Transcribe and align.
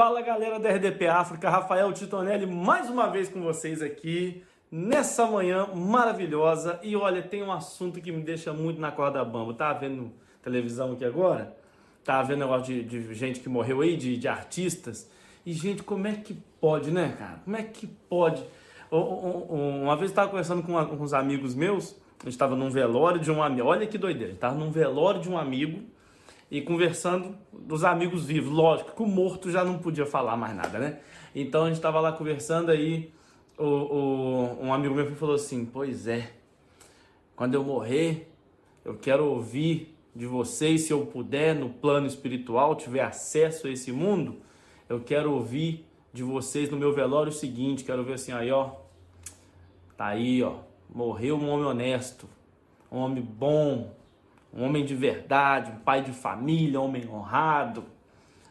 Fala 0.00 0.22
galera 0.22 0.58
da 0.58 0.70
RDP 0.70 1.08
África, 1.08 1.50
Rafael 1.50 1.92
Titonelli 1.92 2.46
mais 2.46 2.88
uma 2.88 3.08
vez 3.08 3.28
com 3.28 3.42
vocês 3.42 3.82
aqui 3.82 4.42
nessa 4.72 5.26
manhã 5.26 5.66
maravilhosa. 5.74 6.80
E 6.82 6.96
olha, 6.96 7.20
tem 7.20 7.42
um 7.42 7.52
assunto 7.52 8.00
que 8.00 8.10
me 8.10 8.22
deixa 8.22 8.50
muito 8.50 8.80
na 8.80 8.90
corda 8.90 9.22
bamba. 9.22 9.52
Tá 9.52 9.74
vendo 9.74 10.10
televisão 10.42 10.92
aqui 10.92 11.04
agora? 11.04 11.54
Tá 12.02 12.22
vendo 12.22 12.38
negócio 12.38 12.64
de, 12.64 12.82
de 12.82 13.12
gente 13.12 13.40
que 13.40 13.48
morreu 13.50 13.82
aí, 13.82 13.94
de, 13.94 14.16
de, 14.16 14.26
artistas. 14.26 15.06
E 15.44 15.52
gente, 15.52 15.82
como 15.82 16.06
é 16.06 16.14
que 16.14 16.32
pode, 16.58 16.90
né, 16.90 17.14
cara? 17.18 17.38
Como 17.44 17.58
é 17.58 17.62
que 17.62 17.86
pode? 17.86 18.42
Uma 18.90 19.96
vez 19.96 20.08
eu 20.08 20.12
estava 20.12 20.30
conversando 20.30 20.62
com, 20.62 20.82
com 20.82 21.04
uns 21.04 21.12
amigos 21.12 21.54
meus, 21.54 21.94
a 22.20 22.24
gente 22.24 22.32
estava 22.32 22.56
num 22.56 22.70
velório 22.70 23.20
de 23.20 23.30
um 23.30 23.42
amigo. 23.42 23.68
Olha 23.68 23.86
que 23.86 23.98
doideira, 23.98 24.32
estava 24.32 24.54
num 24.54 24.70
velório 24.70 25.20
de 25.20 25.28
um 25.28 25.36
amigo 25.36 25.82
e 26.50 26.60
conversando 26.60 27.36
dos 27.52 27.84
amigos 27.84 28.26
vivos. 28.26 28.50
Lógico 28.50 28.94
que 28.94 29.02
o 29.02 29.06
morto 29.06 29.50
já 29.50 29.64
não 29.64 29.78
podia 29.78 30.04
falar 30.04 30.36
mais 30.36 30.54
nada, 30.54 30.78
né? 30.78 31.00
Então 31.34 31.62
a 31.64 31.66
gente 31.66 31.76
estava 31.76 32.00
lá 32.00 32.12
conversando 32.12 32.70
aí, 32.70 33.12
o, 33.56 33.64
o, 33.64 34.58
um 34.64 34.72
amigo 34.72 34.94
meu 34.94 35.14
falou 35.14 35.36
assim: 35.36 35.64
Pois 35.64 36.06
é, 36.08 36.32
quando 37.36 37.54
eu 37.54 37.62
morrer, 37.62 38.32
eu 38.84 38.96
quero 38.96 39.26
ouvir 39.26 39.96
de 40.14 40.26
vocês, 40.26 40.82
se 40.82 40.92
eu 40.92 41.06
puder, 41.06 41.54
no 41.54 41.70
plano 41.70 42.06
espiritual, 42.06 42.74
tiver 42.74 43.02
acesso 43.02 43.68
a 43.68 43.70
esse 43.70 43.92
mundo, 43.92 44.40
eu 44.88 45.00
quero 45.00 45.32
ouvir 45.32 45.86
de 46.12 46.24
vocês 46.24 46.68
no 46.68 46.76
meu 46.76 46.92
velório 46.92 47.30
o 47.30 47.34
seguinte: 47.34 47.84
quero 47.84 48.02
ver 48.02 48.14
assim, 48.14 48.32
aí 48.32 48.50
ó, 48.50 48.72
tá 49.96 50.06
aí 50.06 50.42
ó, 50.42 50.56
morreu 50.92 51.36
um 51.36 51.48
homem 51.48 51.66
honesto, 51.66 52.28
um 52.90 52.98
homem 52.98 53.22
bom, 53.22 53.94
um 54.52 54.64
homem 54.64 54.84
de 54.84 54.94
verdade, 54.94 55.70
um 55.70 55.78
pai 55.78 56.02
de 56.02 56.12
família, 56.12 56.80
um 56.80 56.84
homem 56.84 57.08
honrado. 57.08 57.84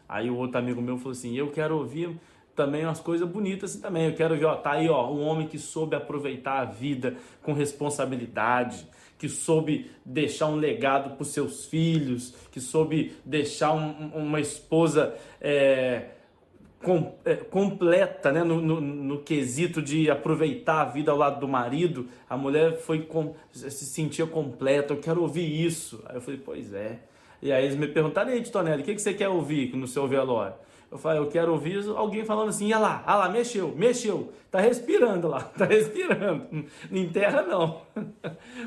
Aí 0.08 0.30
o 0.30 0.36
outro 0.36 0.58
amigo 0.58 0.80
meu 0.80 0.96
falou 0.96 1.12
assim: 1.12 1.36
Eu 1.36 1.50
quero 1.50 1.76
ouvir 1.76 2.18
também 2.56 2.84
umas 2.84 3.00
coisas 3.00 3.28
bonitas 3.28 3.70
assim, 3.70 3.80
também. 3.80 4.06
Eu 4.06 4.14
quero 4.14 4.36
ver, 4.36 4.44
ó, 4.44 4.56
tá 4.56 4.72
aí, 4.72 4.88
ó, 4.88 5.10
um 5.10 5.22
homem 5.22 5.46
que 5.46 5.58
soube 5.58 5.96
aproveitar 5.96 6.60
a 6.60 6.64
vida 6.64 7.16
com 7.42 7.52
responsabilidade, 7.52 8.86
que 9.18 9.28
soube 9.28 9.90
deixar 10.04 10.46
um 10.46 10.56
legado 10.56 11.16
para 11.16 11.24
seus 11.24 11.66
filhos, 11.66 12.34
que 12.50 12.60
soube 12.60 13.14
deixar 13.24 13.72
um, 13.72 14.10
uma 14.14 14.40
esposa. 14.40 15.14
É, 15.40 16.19
com, 16.82 17.14
é, 17.24 17.34
completa, 17.34 18.32
né? 18.32 18.42
No, 18.42 18.60
no, 18.60 18.80
no, 18.80 19.18
quesito 19.22 19.82
de 19.82 20.10
aproveitar 20.10 20.80
a 20.80 20.84
vida 20.84 21.10
ao 21.12 21.18
lado 21.18 21.38
do 21.38 21.46
marido, 21.46 22.08
a 22.28 22.36
mulher 22.36 22.78
foi 22.78 23.02
com, 23.02 23.34
se 23.52 23.70
sentia 23.70 24.26
completa. 24.26 24.94
Eu 24.94 24.98
quero 24.98 25.20
ouvir 25.20 25.64
isso. 25.64 26.02
Aí 26.06 26.16
eu 26.16 26.20
falei, 26.20 26.40
pois 26.42 26.72
é. 26.72 27.00
E 27.42 27.52
aí 27.52 27.64
eles 27.64 27.76
me 27.76 27.86
perguntaram, 27.86 28.30
aí, 28.30 28.42
Tonelli, 28.42 28.82
o 28.82 28.84
que, 28.84 28.94
que 28.94 29.02
você 29.02 29.14
quer 29.14 29.28
ouvir 29.28 29.74
no 29.74 29.86
seu 29.86 30.06
velório? 30.06 30.54
Eu 30.90 30.98
falei, 30.98 31.20
eu 31.20 31.28
quero 31.28 31.52
ouvir 31.52 31.88
alguém 31.96 32.24
falando 32.24 32.48
assim, 32.48 32.66
olha 32.72 32.78
lá, 32.78 33.04
olha 33.06 33.16
lá, 33.16 33.28
mexeu, 33.28 33.72
mexeu, 33.76 34.32
tá 34.50 34.58
respirando 34.60 35.28
lá, 35.28 35.40
tá 35.56 35.64
respirando. 35.64 36.48
Não 36.90 36.98
enterra 36.98 37.42
não. 37.46 37.82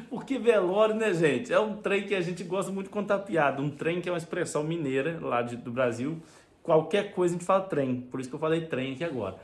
Porque 0.09 0.39
velório, 0.39 0.95
né, 0.95 1.13
gente, 1.13 1.51
é 1.51 1.59
um 1.59 1.75
trem 1.75 2.03
que 2.03 2.15
a 2.15 2.21
gente 2.21 2.41
gosta 2.45 2.71
muito 2.71 2.87
de 2.87 2.93
contar 2.93 3.19
piada. 3.19 3.61
Um 3.61 3.69
trem 3.69 3.99
que 3.99 4.07
é 4.07 4.11
uma 4.11 4.17
expressão 4.17 4.63
mineira 4.63 5.19
lá 5.21 5.41
de, 5.41 5.57
do 5.57 5.69
Brasil, 5.69 6.17
qualquer 6.63 7.13
coisa 7.13 7.35
a 7.35 7.37
gente 7.37 7.45
fala 7.45 7.61
trem, 7.61 8.01
por 8.01 8.19
isso 8.19 8.29
que 8.29 8.35
eu 8.35 8.39
falei 8.39 8.61
trem 8.61 8.93
aqui 8.93 9.03
agora. 9.03 9.35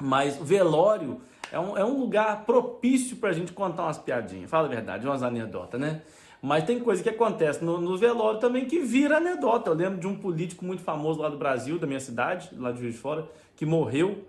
Mas 0.00 0.40
o 0.40 0.44
velório 0.44 1.20
é 1.52 1.60
um, 1.60 1.76
é 1.76 1.84
um 1.84 2.00
lugar 2.00 2.44
propício 2.44 3.16
para 3.18 3.28
a 3.28 3.32
gente 3.32 3.52
contar 3.52 3.84
umas 3.84 3.98
piadinhas, 3.98 4.50
fala 4.50 4.66
a 4.66 4.70
verdade, 4.70 5.06
umas 5.06 5.22
anedotas, 5.22 5.78
né? 5.78 6.00
Mas 6.40 6.64
tem 6.64 6.80
coisa 6.80 7.00
que 7.00 7.08
acontece 7.08 7.64
no, 7.64 7.80
no, 7.80 7.96
velório 7.96 8.40
também 8.40 8.64
que 8.64 8.80
vira 8.80 9.18
anedota. 9.18 9.70
Eu 9.70 9.74
lembro 9.74 10.00
de 10.00 10.08
um 10.08 10.16
político 10.16 10.64
muito 10.64 10.82
famoso 10.82 11.20
lá 11.20 11.28
do 11.28 11.36
Brasil, 11.36 11.78
da 11.78 11.86
minha 11.86 12.00
cidade, 12.00 12.50
lá 12.58 12.72
de 12.72 12.80
Juiz 12.80 12.94
de 12.94 13.00
Fora, 13.00 13.28
que 13.54 13.64
morreu. 13.64 14.24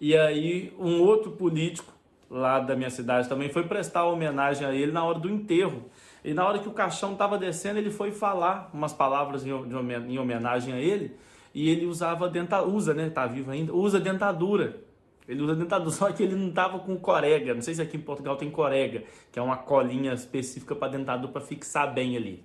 E 0.00 0.16
aí 0.16 0.74
um 0.76 1.00
outro 1.00 1.30
político 1.30 1.92
lá 2.28 2.58
da 2.58 2.74
minha 2.74 2.90
cidade 2.90 3.28
também 3.28 3.48
foi 3.48 3.62
prestar 3.62 4.06
homenagem 4.06 4.66
a 4.66 4.74
ele 4.74 4.90
na 4.90 5.04
hora 5.04 5.20
do 5.20 5.30
enterro. 5.30 5.84
E 6.24 6.34
na 6.34 6.44
hora 6.44 6.58
que 6.58 6.68
o 6.68 6.72
caixão 6.72 7.12
estava 7.12 7.38
descendo, 7.38 7.78
ele 7.78 7.92
foi 7.92 8.10
falar 8.10 8.68
umas 8.74 8.92
palavras 8.92 9.44
em 9.46 10.18
homenagem 10.18 10.74
a 10.74 10.78
ele 10.78 11.16
e 11.54 11.68
ele 11.68 11.86
usava 11.86 12.28
dentadura, 12.28 12.74
usa, 12.74 12.94
né? 12.94 13.10
Tá 13.10 13.26
vivo 13.26 13.50
ainda, 13.50 13.74
usa 13.74 14.00
dentadura. 14.00 14.80
Ele 15.28 15.42
usa 15.42 15.54
dentadura, 15.54 15.90
só 15.94 16.10
que 16.10 16.22
ele 16.22 16.34
não 16.34 16.50
tava 16.50 16.78
com 16.78 16.96
corega. 16.96 17.54
Não 17.54 17.62
sei 17.62 17.74
se 17.74 17.82
aqui 17.82 17.96
em 17.96 18.00
Portugal 18.00 18.36
tem 18.36 18.50
corega, 18.50 19.04
que 19.30 19.38
é 19.38 19.42
uma 19.42 19.56
colinha 19.56 20.12
específica 20.12 20.74
para 20.74 20.92
dentadura 20.92 21.32
para 21.32 21.40
fixar 21.40 21.92
bem 21.92 22.16
ali. 22.16 22.42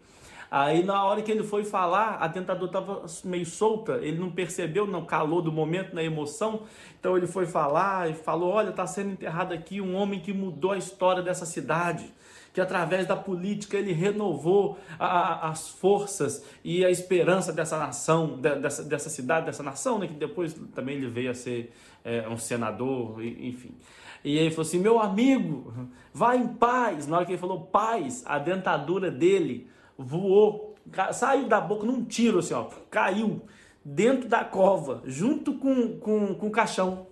Aí 0.50 0.84
na 0.84 1.03
hora 1.03 1.22
que 1.22 1.31
ele 1.31 1.44
foi 1.44 1.63
falar, 1.63 2.18
a 2.22 2.28
dentadura 2.28 2.72
tava 2.72 3.06
meio 3.25 3.46
solta, 3.46 3.97
ele 4.02 4.18
não 4.18 4.31
percebeu, 4.31 4.88
não 4.88 5.06
calou 5.06 5.41
do 5.41 5.52
momento, 5.52 5.94
na 5.94 6.03
emoção. 6.03 6.63
Então 7.00 7.18
ele 7.18 7.28
foi 7.28 7.46
falar 7.46 8.09
e 8.09 8.13
falou: 8.13 8.52
"Olha, 8.52 8.72
tá 8.72 8.88
sendo 8.88 9.12
enterrado 9.12 9.53
aqui 9.53 9.81
um 9.81 9.96
homem 9.96 10.19
que 10.19 10.31
mudou 10.34 10.72
a 10.72 10.78
história 10.78 11.22
dessa 11.22 11.46
cidade" 11.46 12.13
que 12.58 12.62
através 12.62 13.06
da 13.06 13.16
política 13.16 13.78
ele 13.78 13.94
renovou 13.94 14.80
a, 14.97 15.06
a, 15.06 15.50
as 15.50 15.69
forças 15.69 16.44
e 16.64 16.84
a 16.84 16.90
esperança 16.90 17.53
dessa 17.53 17.78
nação, 17.78 18.35
dessa, 18.35 18.84
dessa 18.84 19.12
cidade, 19.12 19.46
dessa 19.46 19.62
nação, 19.62 20.00
né? 20.00 20.08
que 20.08 20.16
depois 20.16 20.56
também 20.74 20.96
ele 20.96 21.08
veio 21.08 21.29
a 21.29 21.35
ser 21.35 21.72
é, 22.03 22.28
um 22.28 22.35
senador, 22.35 23.24
enfim. 23.24 23.75
E 24.24 24.40
ele 24.40 24.50
falou 24.50 24.64
assim: 24.64 24.79
meu 24.79 25.00
amigo, 25.00 25.72
vá 26.12 26.35
em 26.35 26.47
paz. 26.47 27.06
Na 27.06 27.18
hora 27.18 27.25
que 27.28 27.34
ele 27.34 27.40
falou 27.40 27.62
paz, 27.62 28.24
a 28.25 28.40
dentadura 28.40 29.12
dele 29.12 29.69
voou, 29.97 30.75
saiu 31.13 31.47
da 31.47 31.59
boca 31.59 31.85
num 31.85 32.03
tiro 32.03 32.40
assim, 32.40 32.53
ó, 32.53 32.68
caiu 32.90 33.41
dentro 33.84 34.28
da 34.28 34.44
cova, 34.44 35.02
junto 35.06 35.53
com, 35.53 35.97
com, 36.00 36.35
com 36.35 36.47
o 36.47 36.52
caixão. 36.52 37.08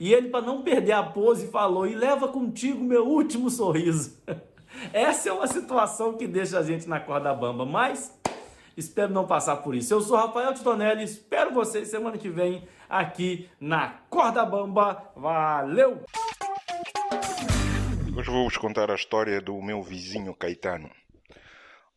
E 0.00 0.12
ele, 0.12 0.28
para 0.28 0.44
não 0.44 0.62
perder 0.62 0.92
a 0.92 1.02
pose, 1.02 1.48
falou: 1.48 1.86
e 1.86 1.94
leva 1.94 2.28
contigo 2.28 2.82
meu 2.82 3.06
último 3.06 3.50
sorriso. 3.50 4.16
Essa 4.92 5.30
é 5.30 5.32
uma 5.32 5.46
situação 5.46 6.14
que 6.14 6.26
deixa 6.26 6.58
a 6.58 6.62
gente 6.62 6.88
na 6.88 7.00
corda 7.00 7.34
bamba, 7.34 7.64
mas 7.64 8.16
espero 8.76 9.12
não 9.12 9.26
passar 9.26 9.56
por 9.56 9.74
isso. 9.74 9.92
Eu 9.92 10.00
sou 10.00 10.16
Rafael 10.16 10.54
Titonelli, 10.54 11.02
espero 11.02 11.52
vocês 11.52 11.88
semana 11.88 12.16
que 12.16 12.28
vem 12.28 12.62
aqui 12.88 13.48
na 13.60 13.88
Corda 14.08 14.44
Bamba. 14.44 15.10
Valeu! 15.16 16.02
Hoje 18.16 18.30
vou 18.30 18.44
vos 18.44 18.56
contar 18.56 18.90
a 18.90 18.94
história 18.94 19.40
do 19.40 19.60
meu 19.60 19.82
vizinho 19.82 20.34
Caetano, 20.34 20.90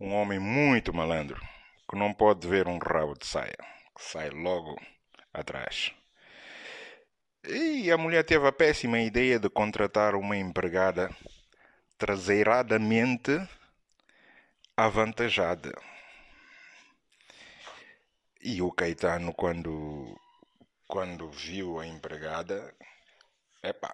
um 0.01 0.15
homem 0.15 0.39
muito 0.39 0.91
malandro, 0.91 1.39
que 1.87 1.95
não 1.95 2.11
pode 2.11 2.47
ver 2.47 2.67
um 2.67 2.79
rabo 2.79 3.13
de 3.13 3.27
saia, 3.27 3.55
que 3.95 4.03
sai 4.03 4.31
logo 4.31 4.75
atrás. 5.31 5.93
E 7.47 7.91
a 7.91 7.97
mulher 7.99 8.23
teve 8.23 8.47
a 8.47 8.51
péssima 8.51 8.99
ideia 8.99 9.37
de 9.39 9.47
contratar 9.47 10.15
uma 10.15 10.35
empregada 10.35 11.15
traseiradamente 11.99 13.47
avantajada. 14.75 15.71
E 18.41 18.59
o 18.59 18.71
Caetano, 18.71 19.31
quando, 19.35 20.19
quando 20.87 21.29
viu 21.29 21.79
a 21.79 21.85
empregada, 21.85 22.73
epa, 23.61 23.93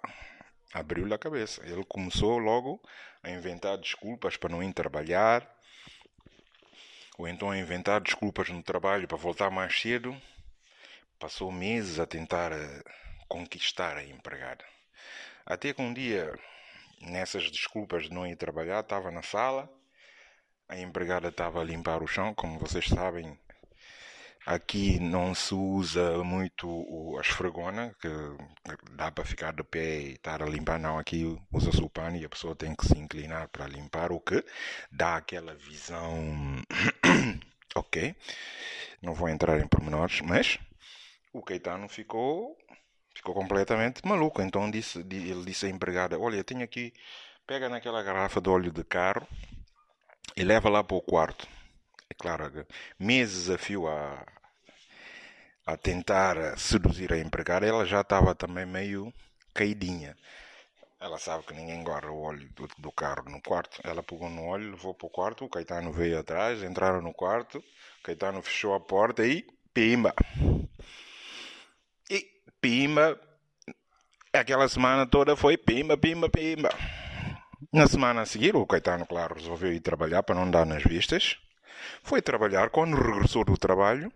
abriu-lhe 0.72 1.12
a 1.12 1.18
cabeça. 1.18 1.62
Ele 1.66 1.84
começou 1.84 2.38
logo 2.38 2.80
a 3.22 3.28
inventar 3.28 3.76
desculpas 3.76 4.38
para 4.38 4.48
não 4.48 4.62
ir 4.62 4.72
trabalhar, 4.72 5.57
ou 7.18 7.26
então 7.26 7.50
a 7.50 7.58
inventar 7.58 8.00
desculpas 8.00 8.48
no 8.48 8.62
trabalho 8.62 9.08
para 9.08 9.18
voltar 9.18 9.50
mais 9.50 9.78
cedo. 9.78 10.16
Passou 11.18 11.50
meses 11.50 11.98
a 11.98 12.06
tentar 12.06 12.52
eh, 12.52 12.82
conquistar 13.26 13.96
a 13.96 14.04
empregada. 14.04 14.64
Até 15.44 15.74
que 15.74 15.82
um 15.82 15.92
dia 15.92 16.32
nessas 17.00 17.50
desculpas 17.50 18.04
de 18.04 18.12
não 18.12 18.26
ir 18.26 18.36
trabalhar, 18.36 18.80
estava 18.80 19.10
na 19.10 19.22
sala, 19.22 19.68
a 20.68 20.78
empregada 20.78 21.28
estava 21.28 21.60
a 21.60 21.64
limpar 21.64 22.02
o 22.02 22.06
chão, 22.06 22.32
como 22.34 22.58
vocês 22.58 22.86
sabem. 22.86 23.36
Aqui 24.50 24.98
não 24.98 25.34
se 25.34 25.54
usa 25.54 26.24
muito 26.24 26.66
a 27.18 27.20
esfregona, 27.20 27.94
que 28.00 28.08
dá 28.92 29.12
para 29.12 29.22
ficar 29.22 29.52
de 29.52 29.62
pé 29.62 30.00
e 30.00 30.12
estar 30.12 30.42
a 30.42 30.46
limpar. 30.46 30.78
Não, 30.80 30.98
aqui 30.98 31.22
usa-se 31.52 31.82
o 31.82 31.90
pano 31.90 32.16
e 32.16 32.24
a 32.24 32.30
pessoa 32.30 32.56
tem 32.56 32.74
que 32.74 32.86
se 32.86 32.96
inclinar 32.98 33.48
para 33.48 33.66
limpar, 33.66 34.10
o 34.10 34.18
que 34.18 34.42
dá 34.90 35.18
aquela 35.18 35.54
visão. 35.54 36.16
ok, 37.76 38.16
não 39.02 39.12
vou 39.12 39.28
entrar 39.28 39.60
em 39.60 39.68
pormenores, 39.68 40.22
mas 40.22 40.58
o 41.30 41.42
Caetano 41.42 41.86
ficou 41.86 42.56
ficou 43.14 43.34
completamente 43.34 44.00
maluco. 44.06 44.40
Então 44.40 44.70
disse, 44.70 45.00
ele 45.00 45.44
disse 45.44 45.66
à 45.66 45.68
empregada: 45.68 46.18
Olha, 46.18 46.42
tenho 46.42 46.64
aqui, 46.64 46.94
pega 47.46 47.68
naquela 47.68 48.02
garrafa 48.02 48.40
de 48.40 48.48
óleo 48.48 48.72
de 48.72 48.82
carro 48.82 49.28
e 50.34 50.42
leva 50.42 50.70
lá 50.70 50.82
para 50.82 50.96
o 50.96 51.02
quarto. 51.02 51.46
É 52.10 52.14
claro, 52.14 52.66
meses 52.98 53.50
a 53.50 53.58
fio 53.58 53.86
a, 53.86 54.24
a 55.68 55.76
tentar 55.76 56.58
seduzir 56.58 57.12
a 57.12 57.18
empregada, 57.18 57.66
ela 57.66 57.84
já 57.84 58.00
estava 58.00 58.34
também 58.34 58.64
meio 58.64 59.12
caidinha. 59.52 60.16
Ela 60.98 61.18
sabe 61.18 61.44
que 61.44 61.52
ninguém 61.52 61.84
guarda 61.84 62.10
o 62.10 62.22
óleo 62.22 62.48
do, 62.54 62.66
do, 62.78 62.90
carro 62.90 63.28
no 63.28 63.38
quarto. 63.42 63.78
Ela 63.84 64.02
pegou 64.02 64.30
no 64.30 64.46
óleo, 64.46 64.70
levou 64.70 64.94
para 64.94 65.06
o 65.06 65.10
quarto. 65.10 65.44
O 65.44 65.48
Caetano 65.48 65.92
veio 65.92 66.18
atrás, 66.18 66.62
entraram 66.62 67.02
no 67.02 67.12
quarto. 67.12 67.62
Caetano 68.02 68.40
fechou 68.40 68.74
a 68.74 68.80
porta 68.80 69.26
e 69.26 69.46
pimba! 69.74 70.14
pimba. 72.62 73.20
Aquela 74.32 74.68
semana 74.68 75.06
toda 75.06 75.36
foi 75.36 75.58
pimba, 75.58 75.98
pimba, 75.98 76.30
pimba. 76.30 76.70
Na 77.70 77.86
semana 77.86 78.22
a 78.22 78.26
seguir, 78.26 78.56
o 78.56 78.66
Caetano, 78.66 79.06
claro, 79.06 79.34
resolveu 79.34 79.72
ir 79.72 79.80
trabalhar 79.80 80.22
para 80.22 80.34
não 80.34 80.50
dar 80.50 80.64
nas 80.64 80.82
vistas. 80.82 81.36
Foi 82.02 82.22
trabalhar. 82.22 82.70
Quando 82.70 82.96
regressou 82.96 83.44
do 83.44 83.58
trabalho, 83.58 84.10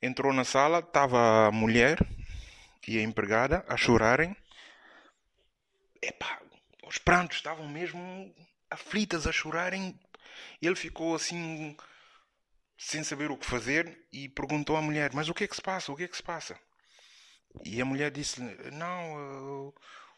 entrou 0.00 0.32
na 0.32 0.44
sala, 0.44 0.80
estava 0.80 1.46
a 1.46 1.52
mulher 1.52 1.98
e 2.86 2.98
a 2.98 3.02
empregada 3.02 3.64
a 3.68 3.76
chorarem. 3.76 4.36
Epá, 6.02 6.40
os 6.86 6.98
prantos 6.98 7.38
estavam 7.38 7.68
mesmo 7.68 8.34
aflitas 8.70 9.26
a 9.26 9.32
chorarem. 9.32 9.98
Ele 10.60 10.76
ficou 10.76 11.14
assim, 11.14 11.76
sem 12.78 13.02
saber 13.02 13.30
o 13.30 13.36
que 13.36 13.46
fazer, 13.46 14.06
e 14.12 14.28
perguntou 14.28 14.76
à 14.76 14.82
mulher: 14.82 15.10
Mas 15.14 15.28
o 15.28 15.34
que 15.34 15.44
é 15.44 15.48
que 15.48 15.56
se 15.56 15.62
passa? 15.62 15.92
O 15.92 15.96
que 15.96 16.04
é 16.04 16.08
que 16.08 16.16
se 16.16 16.22
passa? 16.22 16.58
E 17.64 17.80
a 17.80 17.84
mulher 17.84 18.10
disse: 18.10 18.40
Não, 18.72 19.72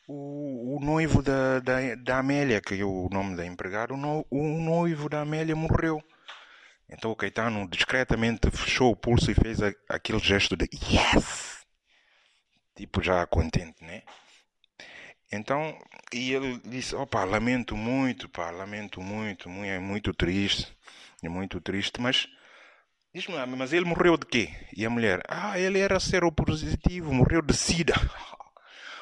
o, 0.09 0.77
o 0.77 0.81
noivo 0.81 1.23
da, 1.23 1.61
da, 1.61 1.95
da 1.95 2.19
Amélia, 2.19 2.61
que 2.61 2.81
é 2.81 2.85
o 2.85 3.09
nome 3.13 3.37
da 3.37 3.47
empregada, 3.47 3.95
o, 3.95 3.97
no, 3.97 4.27
o 4.31 4.43
noivo 4.43 5.09
da 5.09 5.21
Amélia 5.21 5.55
morreu. 5.55 6.03
Então 6.91 7.11
o 7.11 7.17
Caetano 7.17 7.69
discretamente 7.69 8.51
fechou 8.51 8.93
o 8.93 8.97
pulso 8.97 9.31
e 9.31 9.35
fez 9.35 9.63
a, 9.63 9.73
aquele 9.89 10.19
gesto 10.19 10.57
de 10.57 10.69
yes! 10.73 11.67
Tipo 12.75 13.03
já 13.03 13.27
contente, 13.27 13.85
né? 13.85 14.03
Então, 15.31 15.79
e 16.13 16.33
ele 16.33 16.59
disse, 16.65 16.95
opa, 16.95 17.23
lamento 17.25 17.77
muito, 17.77 18.29
pá, 18.31 18.51
lamento 18.51 19.01
muito, 19.01 19.51
muito, 19.51 19.71
é 19.71 19.79
muito 19.79 20.15
triste, 20.15 20.75
é 21.23 21.29
muito 21.29 21.61
triste, 21.61 22.01
mas 22.01 22.27
diz-me 23.13 23.35
mas 23.55 23.75
ele 23.75 23.85
morreu 23.85 24.17
de 24.17 24.25
quê? 24.25 24.51
E 24.75 24.87
a 24.87 24.91
mulher, 24.91 25.21
ah, 25.29 25.59
ele 25.59 25.79
era 25.81 26.01
seropositivo, 26.01 27.13
morreu 27.13 27.43
de 27.43 27.55
sida. 27.55 27.93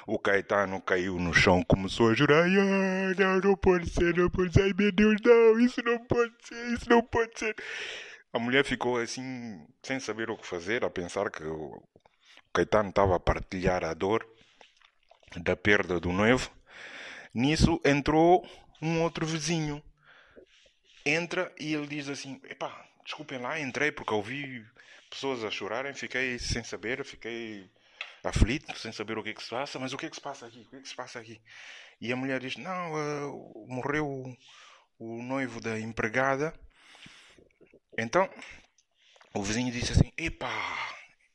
O 0.06 0.20
Caetano 0.20 0.80
caiu 0.80 1.18
no 1.18 1.34
chão, 1.34 1.64
começou 1.64 2.10
a 2.10 2.14
jurar, 2.14 2.46
não, 2.46 3.40
não 3.40 3.56
pode 3.56 3.90
ser, 3.90 4.16
não 4.16 4.30
pode 4.30 4.52
ser, 4.52 4.62
ai 4.62 4.72
meu 4.72 4.92
Deus, 4.92 5.16
não, 5.20 5.58
isso 5.58 5.82
não 5.82 5.98
pode 6.06 6.32
ser, 6.42 6.72
isso 6.72 6.88
não 6.88 7.02
pode 7.02 7.36
ser. 7.36 7.56
A 8.32 8.38
mulher 8.38 8.64
ficou 8.64 8.98
assim, 8.98 9.66
sem 9.82 9.98
saber 9.98 10.30
o 10.30 10.36
que 10.36 10.46
fazer, 10.46 10.84
a 10.84 10.90
pensar 10.90 11.28
que 11.28 11.42
o 11.42 11.82
Caetano 12.54 12.90
estava 12.90 13.16
a 13.16 13.20
partilhar 13.20 13.82
a 13.82 13.94
dor 13.94 14.24
da 15.36 15.56
perda 15.56 15.98
do 15.98 16.12
noivo. 16.12 16.50
Nisso 17.34 17.80
entrou 17.84 18.48
um 18.80 19.02
outro 19.02 19.26
vizinho. 19.26 19.82
Entra 21.04 21.52
e 21.58 21.74
ele 21.74 21.86
diz 21.86 22.08
assim: 22.08 22.40
Epá, 22.48 22.86
desculpem 23.04 23.38
lá, 23.38 23.58
entrei 23.58 23.90
porque 23.90 24.14
ouvi 24.14 24.64
pessoas 25.10 25.44
a 25.44 25.50
chorarem, 25.50 25.94
fiquei 25.94 26.38
sem 26.38 26.62
saber, 26.62 27.04
fiquei 27.04 27.70
aflito, 28.26 28.76
sem 28.78 28.92
saber 28.92 29.18
o 29.18 29.22
que 29.22 29.30
é 29.30 29.34
que 29.34 29.42
se 29.42 29.50
passa, 29.50 29.78
mas 29.78 29.92
o 29.92 29.96
que 29.96 30.06
é 30.06 30.10
que 30.10 30.16
se 30.16 30.22
passa 30.22 30.46
aqui? 30.46 30.60
O 30.60 30.70
que 30.70 30.76
é 30.76 30.80
que 30.80 30.88
se 30.88 30.94
passa 30.94 31.18
aqui? 31.18 31.40
E 32.00 32.12
a 32.12 32.16
mulher 32.16 32.40
diz: 32.40 32.56
Não, 32.56 32.92
uh, 32.92 33.66
morreu 33.68 34.06
o, 34.06 34.36
o 34.98 35.22
noivo 35.22 35.60
da 35.60 35.78
empregada. 35.78 36.54
Então 37.98 38.28
o 39.34 39.42
vizinho 39.42 39.72
disse 39.72 39.92
assim: 39.92 40.12
Epá! 40.16 40.94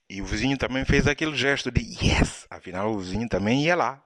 E 0.10 0.22
o 0.22 0.26
vizinho 0.26 0.58
também 0.58 0.84
fez 0.84 1.08
aquele 1.08 1.36
gesto 1.36 1.72
de 1.72 1.82
yes! 1.82 2.46
Afinal, 2.50 2.92
o 2.92 3.00
vizinho 3.00 3.30
também 3.30 3.64
ia 3.64 3.76
lá, 3.76 4.04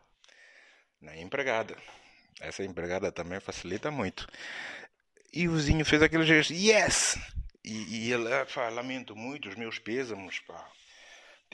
na 1.01 1.17
empregada. 1.17 1.75
Essa 2.39 2.63
empregada 2.63 3.11
também 3.11 3.39
facilita 3.39 3.89
muito. 3.89 4.27
E 5.33 5.47
o 5.47 5.53
vizinho 5.53 5.83
fez 5.83 6.01
aquele 6.03 6.25
gesto, 6.25 6.53
yes! 6.53 7.17
E, 7.63 8.07
e 8.07 8.13
ele, 8.13 8.29
lamento 8.71 9.15
muito 9.15 9.49
os 9.49 9.55
meus 9.55 9.79
pêsamos, 9.79 10.39
pá 10.41 10.69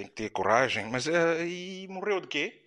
tem 0.02 0.08
que 0.08 0.14
ter 0.14 0.30
coragem. 0.30 0.90
Mas 0.90 1.06
uh, 1.06 1.44
e 1.46 1.88
morreu 1.88 2.20
de 2.20 2.28
quê? 2.28 2.62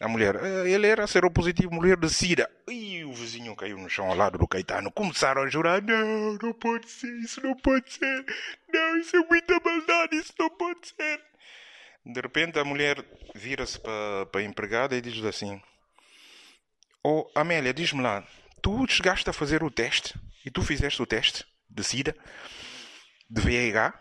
A 0.00 0.08
mulher, 0.08 0.36
uh, 0.36 0.66
ele 0.66 0.86
era 0.86 1.06
seropositivo, 1.06 1.72
morreu 1.72 1.96
de 1.96 2.08
sida. 2.08 2.50
E 2.68 3.04
o 3.04 3.12
vizinho 3.12 3.54
caiu 3.54 3.78
no 3.78 3.90
chão 3.90 4.08
ao 4.08 4.16
lado 4.16 4.38
do 4.38 4.48
Caetano. 4.48 4.90
Começaram 4.90 5.42
a 5.42 5.48
jurar: 5.48 5.82
Não, 5.82 6.38
não 6.42 6.52
pode 6.54 6.88
ser, 6.88 7.14
isso 7.18 7.42
não 7.42 7.54
pode 7.54 7.92
ser. 7.92 8.24
Não, 8.72 8.96
isso 8.96 9.16
é 9.16 9.20
muita 9.20 9.60
maldade, 9.62 10.16
isso 10.16 10.32
não 10.38 10.50
pode 10.50 10.88
ser. 10.88 11.20
De 12.04 12.18
repente 12.18 12.58
a 12.58 12.64
mulher 12.64 13.04
vira-se 13.34 13.78
para 13.78 14.40
a 14.40 14.42
empregada 14.42 14.96
e 14.96 15.02
diz 15.02 15.22
assim: 15.24 15.60
Oh, 17.04 17.30
Amélia, 17.34 17.74
diz-me 17.74 18.00
lá, 18.00 18.26
tu 18.62 18.86
chegaste 18.88 19.28
a 19.28 19.34
fazer 19.34 19.62
o 19.62 19.70
teste? 19.70 20.14
E 20.46 20.50
tu 20.50 20.62
fizeste 20.62 21.02
o 21.02 21.06
teste 21.06 21.44
de 21.68 21.84
SIDA? 21.84 22.16
De 23.28 23.42
VIH? 23.42 24.00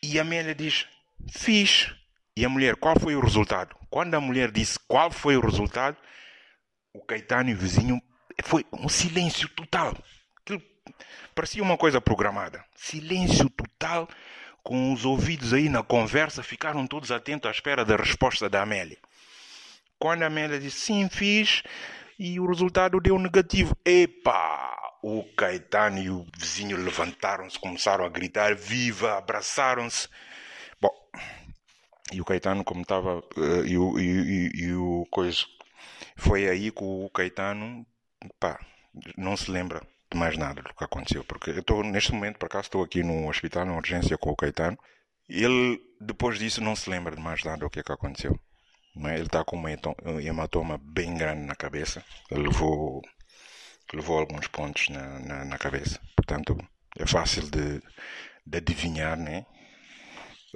E 0.00 0.20
a 0.20 0.22
Amélia 0.22 0.54
diz: 0.54 0.86
Fiz. 1.30 1.92
E 2.36 2.44
a 2.44 2.48
mulher, 2.48 2.76
qual 2.76 2.98
foi 2.98 3.16
o 3.16 3.20
resultado? 3.20 3.74
Quando 3.88 4.14
a 4.14 4.20
mulher 4.20 4.50
disse 4.50 4.78
qual 4.86 5.10
foi 5.10 5.36
o 5.36 5.40
resultado, 5.40 5.96
o 6.92 7.00
Caetano 7.00 7.50
e 7.50 7.54
o 7.54 7.56
vizinho, 7.56 8.00
foi 8.44 8.64
um 8.72 8.88
silêncio 8.88 9.48
total. 9.50 9.96
Aquilo 10.40 10.62
parecia 11.34 11.62
uma 11.62 11.78
coisa 11.78 12.00
programada. 12.00 12.62
Silêncio 12.74 13.48
total, 13.48 14.08
com 14.62 14.92
os 14.92 15.04
ouvidos 15.04 15.52
aí 15.54 15.68
na 15.68 15.82
conversa, 15.82 16.42
ficaram 16.42 16.86
todos 16.86 17.10
atentos 17.10 17.48
à 17.48 17.50
espera 17.50 17.84
da 17.84 17.96
resposta 17.96 18.50
da 18.50 18.62
Amélia. 18.62 18.98
Quando 19.98 20.22
a 20.22 20.26
Amélia 20.26 20.60
disse 20.60 20.80
sim, 20.80 21.08
fiz, 21.08 21.62
e 22.18 22.38
o 22.38 22.46
resultado 22.46 23.00
deu 23.00 23.18
negativo. 23.18 23.76
Epa! 23.84 24.74
O 25.02 25.22
Caetano 25.36 25.98
e 25.98 26.10
o 26.10 26.26
vizinho 26.36 26.76
levantaram-se, 26.76 27.58
começaram 27.58 28.04
a 28.04 28.08
gritar 28.08 28.54
viva, 28.54 29.16
abraçaram-se. 29.16 30.08
E 32.12 32.20
o 32.20 32.24
Caetano, 32.24 32.64
como 32.64 32.82
estava. 32.82 33.18
Uh, 33.36 33.66
e, 33.66 33.76
o, 33.76 33.98
e, 33.98 34.04
e, 34.04 34.50
e, 34.64 34.74
o 34.74 35.06
coisa. 35.10 35.44
Foi 36.16 36.48
aí 36.48 36.70
que 36.70 36.84
o 36.84 37.10
Caetano. 37.10 37.86
pá, 38.38 38.58
não 39.16 39.36
se 39.36 39.50
lembra 39.50 39.82
de 40.10 40.16
mais 40.16 40.36
nada 40.36 40.62
do 40.62 40.74
que 40.74 40.84
aconteceu. 40.84 41.24
Porque 41.24 41.50
eu 41.50 41.60
estou, 41.60 41.82
neste 41.82 42.12
momento, 42.12 42.38
por 42.38 42.46
acaso, 42.46 42.66
estou 42.66 42.82
aqui 42.84 43.02
no 43.02 43.28
hospital, 43.28 43.66
na 43.66 43.76
urgência 43.76 44.16
com 44.18 44.30
o 44.30 44.36
Caetano. 44.36 44.78
Ele, 45.28 45.80
depois 46.00 46.38
disso, 46.38 46.60
não 46.62 46.76
se 46.76 46.88
lembra 46.88 47.16
de 47.16 47.22
mais 47.22 47.42
nada 47.42 47.58
do 47.58 47.70
que, 47.70 47.80
é 47.80 47.82
que 47.82 47.92
aconteceu. 47.92 48.38
Não 48.94 49.10
é? 49.10 49.14
Ele 49.14 49.24
está 49.26 49.44
com 49.44 49.56
um 49.58 50.20
hematoma 50.20 50.78
bem 50.78 51.16
grande 51.16 51.42
na 51.42 51.54
cabeça. 51.54 52.04
Ele 52.30 52.44
levou, 52.44 53.02
levou 53.92 54.18
alguns 54.18 54.46
pontos 54.48 54.88
na, 54.88 55.18
na, 55.20 55.44
na 55.44 55.58
cabeça. 55.58 56.00
Portanto, 56.16 56.56
é 56.98 57.06
fácil 57.06 57.42
de, 57.50 57.82
de 58.46 58.58
adivinhar, 58.58 59.18
né? 59.18 59.44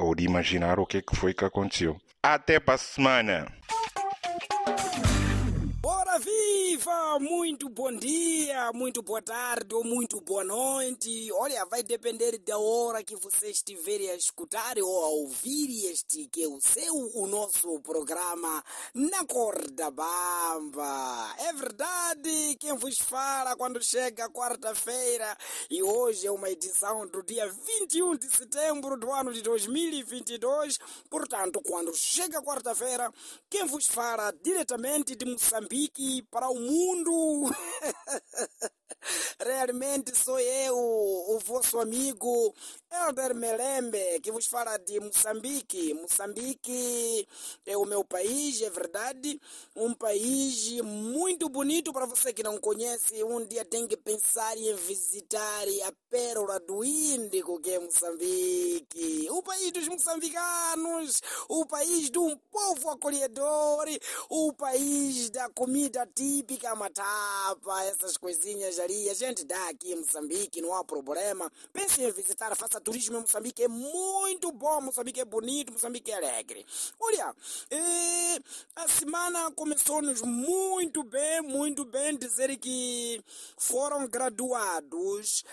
Ou 0.01 0.15
de 0.15 0.25
imaginar 0.25 0.79
o 0.79 0.87
que, 0.87 0.99
é 0.99 1.03
que 1.03 1.15
foi 1.15 1.35
que 1.35 1.45
aconteceu. 1.45 2.01
Até 2.23 2.59
para 2.59 2.75
a 2.75 2.79
semana! 2.79 3.60
Muito 7.19 7.69
bom 7.69 7.91
dia, 7.97 8.71
muito 8.73 9.03
boa 9.03 9.21
tarde 9.21 9.75
ou 9.75 9.83
muito 9.83 10.21
boa 10.21 10.45
noite. 10.45 11.33
Olha, 11.33 11.65
vai 11.65 11.83
depender 11.83 12.39
da 12.39 12.57
hora 12.57 13.03
que 13.03 13.17
você 13.17 13.51
estiver 13.51 14.13
a 14.13 14.15
escutar 14.15 14.79
ou 14.79 15.05
a 15.05 15.09
ouvir 15.09 15.91
este 15.91 16.29
que 16.29 16.45
é 16.45 16.47
o 16.49 16.61
seu, 16.61 16.95
o 17.15 17.27
nosso 17.27 17.81
programa 17.81 18.63
Na 18.95 19.25
Corda 19.25 19.91
Bamba. 19.91 21.35
É 21.39 21.53
verdade, 21.53 22.57
quem 22.61 22.77
vos 22.77 22.99
fala 22.99 23.57
quando 23.57 23.83
chega 23.83 24.31
quarta-feira 24.31 25.37
e 25.69 25.83
hoje 25.83 26.29
é 26.29 26.31
uma 26.31 26.49
edição 26.49 27.07
do 27.09 27.25
dia 27.25 27.49
21 27.49 28.17
de 28.17 28.29
setembro 28.29 28.97
do 28.97 29.13
ano 29.13 29.33
de 29.33 29.43
2022. 29.43 30.79
Portanto, 31.09 31.61
quando 31.67 31.93
chega 31.97 32.41
quarta-feira, 32.43 33.13
quem 33.49 33.67
vos 33.67 33.87
fala 33.87 34.33
diretamente 34.43 35.17
de 35.17 35.25
Moçambique 35.25 36.23
para 36.31 36.49
o 36.49 36.61
mundo 36.61 37.00
mundo! 37.05 37.55
Realmente 39.39 40.15
sou 40.15 40.39
eu, 40.39 40.77
o 40.77 41.39
vosso 41.45 41.79
amigo 41.79 42.55
Elder 42.93 43.35
Melembe, 43.35 44.21
que 44.23 44.31
vos 44.31 44.47
fala 44.47 44.77
de 44.77 45.01
Moçambique. 45.01 45.95
Moçambique 45.95 47.27
é 47.65 47.77
o 47.77 47.87
meu 47.87 48.05
país, 48.05 48.61
é 48.61 48.69
verdade. 48.69 49.41
Um 49.75 49.95
país 49.95 50.81
muito 50.83 51.49
bonito 51.49 51.93
para 51.93 52.05
você 52.05 52.33
que 52.33 52.43
não 52.43 52.59
conhece. 52.59 53.25
Um 53.25 53.47
dia 53.47 53.65
tem 53.65 53.87
que 53.87 53.97
pensar 53.97 54.57
em 54.59 54.75
visitar 54.75 55.65
a 55.87 55.93
pérola 56.11 56.61
do 56.61 56.85
Índico, 56.85 57.61
que 57.61 57.71
é 57.71 57.79
Moçambique. 57.79 59.29
O 59.31 59.43
país 59.43 59.73
dos 59.73 59.89
moçambicanos, 59.89 61.23
o 61.49 61.65
país 61.65 62.11
de 62.11 62.19
um 62.19 62.37
povo 62.51 62.91
acolhedor, 62.91 63.87
o 64.29 64.53
país 64.53 65.31
da 65.31 65.49
comida 65.51 66.07
típica, 66.15 66.75
matapa, 66.75 67.85
essas 67.85 68.17
coisinhas 68.17 68.79
ali 68.79 68.90
a 69.09 69.15
gente 69.15 69.45
dá 69.45 69.69
aqui 69.69 69.93
em 69.93 69.97
Moçambique, 69.97 70.61
não 70.61 70.75
há 70.75 70.85
problema. 70.85 71.51
Pense 71.73 72.03
em 72.03 72.11
visitar, 72.11 72.55
faça 72.57 72.81
turismo 72.81 73.19
em 73.19 73.21
Moçambique, 73.21 73.63
é 73.63 73.69
muito 73.69 74.51
bom. 74.53 74.81
Moçambique 74.81 75.21
é 75.21 75.25
bonito, 75.25 75.73
Moçambique 75.73 76.11
é 76.11 76.17
alegre. 76.17 76.67
Olha, 76.99 77.35
eh, 77.71 78.39
a 78.77 78.89
semana 78.89 79.51
começou-nos 79.53 80.23
muito 80.23 81.03
bem, 81.03 81.41
muito 81.43 81.85
bem. 81.85 82.17
Dizer 82.17 82.57
que 82.57 83.23
foram 83.57 84.09
graduados 84.09 85.45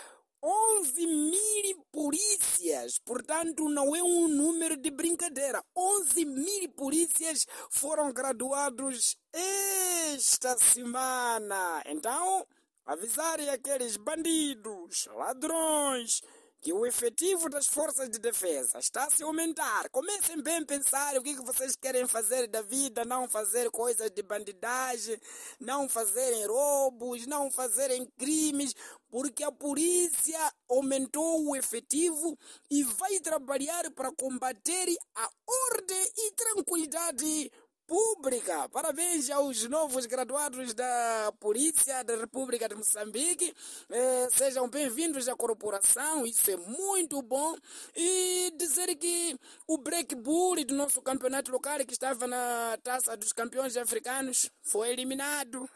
11 0.44 1.08
mil 1.08 1.86
polícias, 1.92 3.00
portanto 3.00 3.68
não 3.68 3.96
é 3.96 4.04
um 4.04 4.28
número 4.28 4.78
de 4.78 4.90
brincadeira. 4.90 5.64
11 5.76 6.26
mil 6.26 6.70
polícias 6.70 7.46
foram 7.70 8.14
graduados 8.14 9.18
esta 9.34 10.58
semana. 10.58 11.84
Então, 11.86 12.46
avisarem 12.88 13.50
aqueles 13.50 13.98
bandidos, 13.98 15.08
ladrões, 15.14 16.22
que 16.62 16.74
o 16.74 16.86
efetivo 16.86 17.50
das 17.50 17.68
forças 17.68 18.10
de 18.10 18.18
defesa 18.18 18.80
está 18.80 19.04
a 19.04 19.10
se 19.10 19.24
aumentar. 19.24 19.90
Comecem 19.90 20.42
bem 20.42 20.58
a 20.58 20.66
pensar 20.66 21.16
o 21.16 21.22
que, 21.22 21.36
vocês 21.36 21.76
querem 21.76 22.08
fazer 22.08 22.48
da 22.48 22.62
vida, 22.62 23.06
não 23.06 23.28
fazer 23.28 23.70
coisas 23.70 24.10
de 24.10 24.24
bandidagem, 24.24 25.20
não 25.60 25.88
fazerem 25.88 26.48
roubos, 26.48 27.28
não 27.28 27.52
fazerem 27.52 28.06
crimes, 28.18 28.74
porque 29.10 29.44
a 29.44 29.52
polícia 29.52 30.40
aumentou 30.70 31.46
o 31.46 31.56
efetivo 31.56 32.38
e 32.72 32.84
vai 32.84 33.20
trabalhar 33.20 33.92
para 33.92 34.12
combater 34.14 34.88
a 35.16 35.30
ordem 35.74 36.12
e 36.18 36.32
tranquilidade 36.32 37.52
pública. 37.88 38.68
Parabéns 38.70 39.30
aos 39.30 39.64
novos 39.64 40.06
graduados 40.06 40.74
da 40.74 41.34
Polícia 41.40 42.04
da 42.04 42.18
República 42.18 42.68
de 42.68 42.76
Moçambique. 42.76 43.56
Eh, 43.90 44.28
sejam 44.32 44.70
bem-vindos 44.70 45.30
à 45.30 45.36
corporação, 45.36 46.26
isso 46.26 46.52
é 46.52 46.58
muito 46.58 47.22
bom. 47.22 47.56
E 47.96 48.52
dizer 48.58 48.94
que 48.96 49.40
o 49.66 49.78
Break 49.78 50.16
Bull 50.16 50.66
do 50.66 50.76
nosso 50.76 51.02
campeonato 51.02 51.50
local, 51.50 51.80
que 51.86 51.94
estava 51.94 52.28
na 52.28 52.78
taça 52.84 53.16
dos 53.16 53.32
campeões 53.32 53.78
africanos, 53.78 54.52
foi 54.62 54.90
eliminado. 54.92 55.70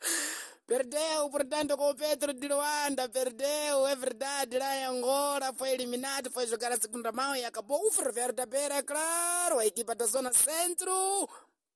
Perdeu, 0.66 1.30
portanto, 1.30 1.76
com 1.76 1.90
o 1.90 1.94
Pedro 1.94 2.34
de 2.34 2.48
Luanda, 2.48 3.08
perdeu, 3.08 3.86
é 3.86 3.94
verdade, 3.94 4.58
lá 4.58 4.76
em 4.76 4.84
Angola, 4.86 5.54
foi 5.54 5.70
eliminado, 5.70 6.28
foi 6.28 6.44
jogar 6.48 6.72
a 6.72 6.80
segunda 6.80 7.12
mão 7.12 7.36
e 7.36 7.44
acabou 7.44 7.86
o 7.86 7.92
Ferroviário 7.92 8.34
da 8.34 8.44
Beira, 8.44 8.74
é 8.74 8.82
claro, 8.82 9.60
a 9.60 9.66
equipa 9.66 9.94
da 9.94 10.06
Zona 10.06 10.32
Centro 10.32 11.28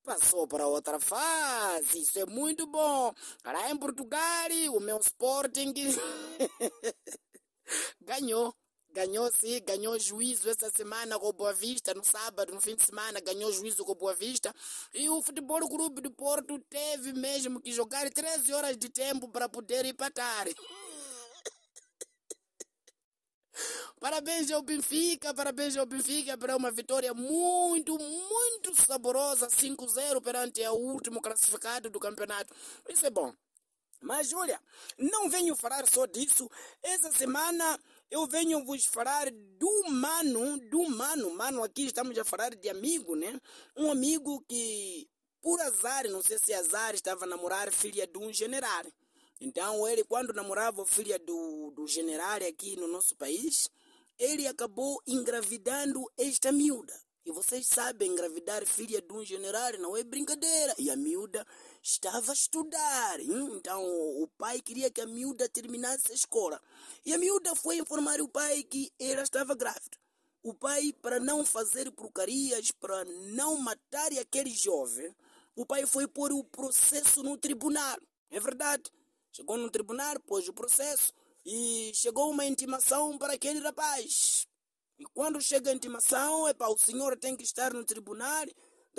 passou 0.02 0.48
para 0.48 0.66
outra 0.66 0.98
fase, 0.98 2.00
isso 2.00 2.18
é 2.18 2.26
muito 2.26 2.66
bom. 2.66 3.14
Lá 3.44 3.70
em 3.70 3.76
Portugal, 3.76 4.48
o 4.74 4.80
meu 4.80 4.98
Sporting 4.98 5.72
ganhou. 8.02 8.52
Ganhou 8.92 9.30
sim, 9.30 9.60
ganhou 9.64 9.96
juízo 10.00 10.50
essa 10.50 10.68
semana 10.70 11.16
com 11.18 11.28
o 11.28 11.32
Boa 11.32 11.52
Vista, 11.52 11.94
no 11.94 12.04
sábado, 12.04 12.52
no 12.52 12.60
fim 12.60 12.74
de 12.74 12.84
semana, 12.84 13.20
ganhou 13.20 13.52
juízo 13.52 13.84
com 13.84 13.92
o 13.92 13.94
Boa 13.94 14.14
Vista. 14.14 14.52
E 14.92 15.08
o 15.08 15.22
Futebol 15.22 15.60
Clube 15.68 16.00
do 16.00 16.10
Porto 16.10 16.58
teve 16.68 17.12
mesmo 17.12 17.60
que 17.60 17.72
jogar 17.72 18.10
13 18.10 18.52
horas 18.52 18.76
de 18.76 18.88
tempo 18.88 19.28
para 19.28 19.48
poder 19.48 19.84
empatar. 19.84 20.48
Parabéns 24.00 24.50
ao 24.50 24.62
Benfica, 24.62 25.32
parabéns 25.34 25.76
ao 25.76 25.86
Benfica 25.86 26.36
para 26.36 26.56
uma 26.56 26.72
vitória 26.72 27.12
muito, 27.14 27.96
muito 27.98 28.74
saborosa, 28.74 29.46
5-0 29.48 30.20
perante 30.22 30.66
o 30.66 30.72
último 30.72 31.20
classificado 31.20 31.90
do 31.90 32.00
campeonato. 32.00 32.52
Isso 32.88 33.06
é 33.06 33.10
bom. 33.10 33.32
Mas 34.00 34.32
olha, 34.32 34.58
não 34.96 35.28
venho 35.28 35.54
falar 35.54 35.86
só 35.86 36.06
disso. 36.06 36.50
Essa 36.82 37.12
semana 37.12 37.78
eu 38.10 38.26
venho 38.26 38.64
vos 38.64 38.84
falar 38.86 39.30
do 39.30 39.84
mano, 39.88 40.58
do 40.68 40.88
mano. 40.90 41.30
Mano, 41.30 41.62
aqui 41.62 41.86
estamos 41.86 42.18
a 42.18 42.24
falar 42.24 42.54
de 42.56 42.68
amigo, 42.68 43.14
né? 43.14 43.40
Um 43.76 43.90
amigo 43.90 44.44
que, 44.48 45.08
por 45.40 45.60
azar, 45.60 46.08
não 46.08 46.20
sei 46.20 46.38
se 46.38 46.52
azar, 46.52 46.92
estava 46.94 47.24
a 47.24 47.28
namorar 47.28 47.72
filha 47.72 48.06
de 48.06 48.18
um 48.18 48.32
general. 48.32 48.84
Então, 49.40 49.86
ele, 49.86 50.02
quando 50.04 50.32
namorava 50.32 50.84
filha 50.84 51.18
do, 51.18 51.70
do 51.70 51.86
general 51.86 52.38
aqui 52.46 52.76
no 52.76 52.88
nosso 52.88 53.14
país, 53.16 53.70
ele 54.18 54.46
acabou 54.46 55.00
engravidando 55.06 56.04
esta 56.18 56.50
miúda. 56.50 56.92
E 57.24 57.30
vocês 57.30 57.66
sabem, 57.66 58.10
engravidar 58.10 58.66
filha 58.66 59.00
de 59.00 59.12
um 59.12 59.24
general 59.24 59.72
não 59.78 59.96
é 59.96 60.02
brincadeira. 60.02 60.74
E 60.78 60.90
a 60.90 60.96
miúda 60.96 61.46
estava 61.82 62.32
a 62.32 62.34
estudar. 62.34 63.20
Então 63.20 63.82
o 64.22 64.28
pai 64.38 64.60
queria 64.60 64.90
que 64.90 65.00
a 65.00 65.06
miúda 65.06 65.48
terminasse 65.48 66.10
a 66.10 66.14
escola. 66.14 66.60
E 67.04 67.12
a 67.12 67.18
miúda 67.18 67.54
foi 67.54 67.78
informar 67.78 68.20
o 68.20 68.28
pai 68.28 68.62
que 68.62 68.92
ela 68.98 69.22
estava 69.22 69.54
grávida. 69.54 69.98
O 70.42 70.54
pai, 70.54 70.92
para 71.02 71.20
não 71.20 71.44
fazer 71.44 71.90
porcarias, 71.92 72.70
para 72.70 73.04
não 73.04 73.58
matar 73.58 74.10
aquele 74.18 74.50
jovem, 74.50 75.14
o 75.54 75.66
pai 75.66 75.84
foi 75.84 76.08
pôr 76.08 76.32
o 76.32 76.44
processo 76.44 77.22
no 77.22 77.36
tribunal. 77.36 77.98
É 78.30 78.40
verdade. 78.40 78.90
Chegou 79.32 79.56
no 79.58 79.70
tribunal, 79.70 80.18
pôs 80.20 80.48
o 80.48 80.52
processo 80.52 81.12
e 81.44 81.92
chegou 81.94 82.30
uma 82.30 82.44
intimação 82.44 83.18
para 83.18 83.34
aquele 83.34 83.60
rapaz. 83.60 84.46
E 84.98 85.04
quando 85.14 85.40
chega 85.40 85.70
a 85.70 85.74
intimação, 85.74 86.48
é 86.48 86.54
para 86.54 86.70
o 86.70 86.78
senhor 86.78 87.18
tem 87.18 87.36
que 87.36 87.44
estar 87.44 87.72
no 87.72 87.84
tribunal 87.84 88.46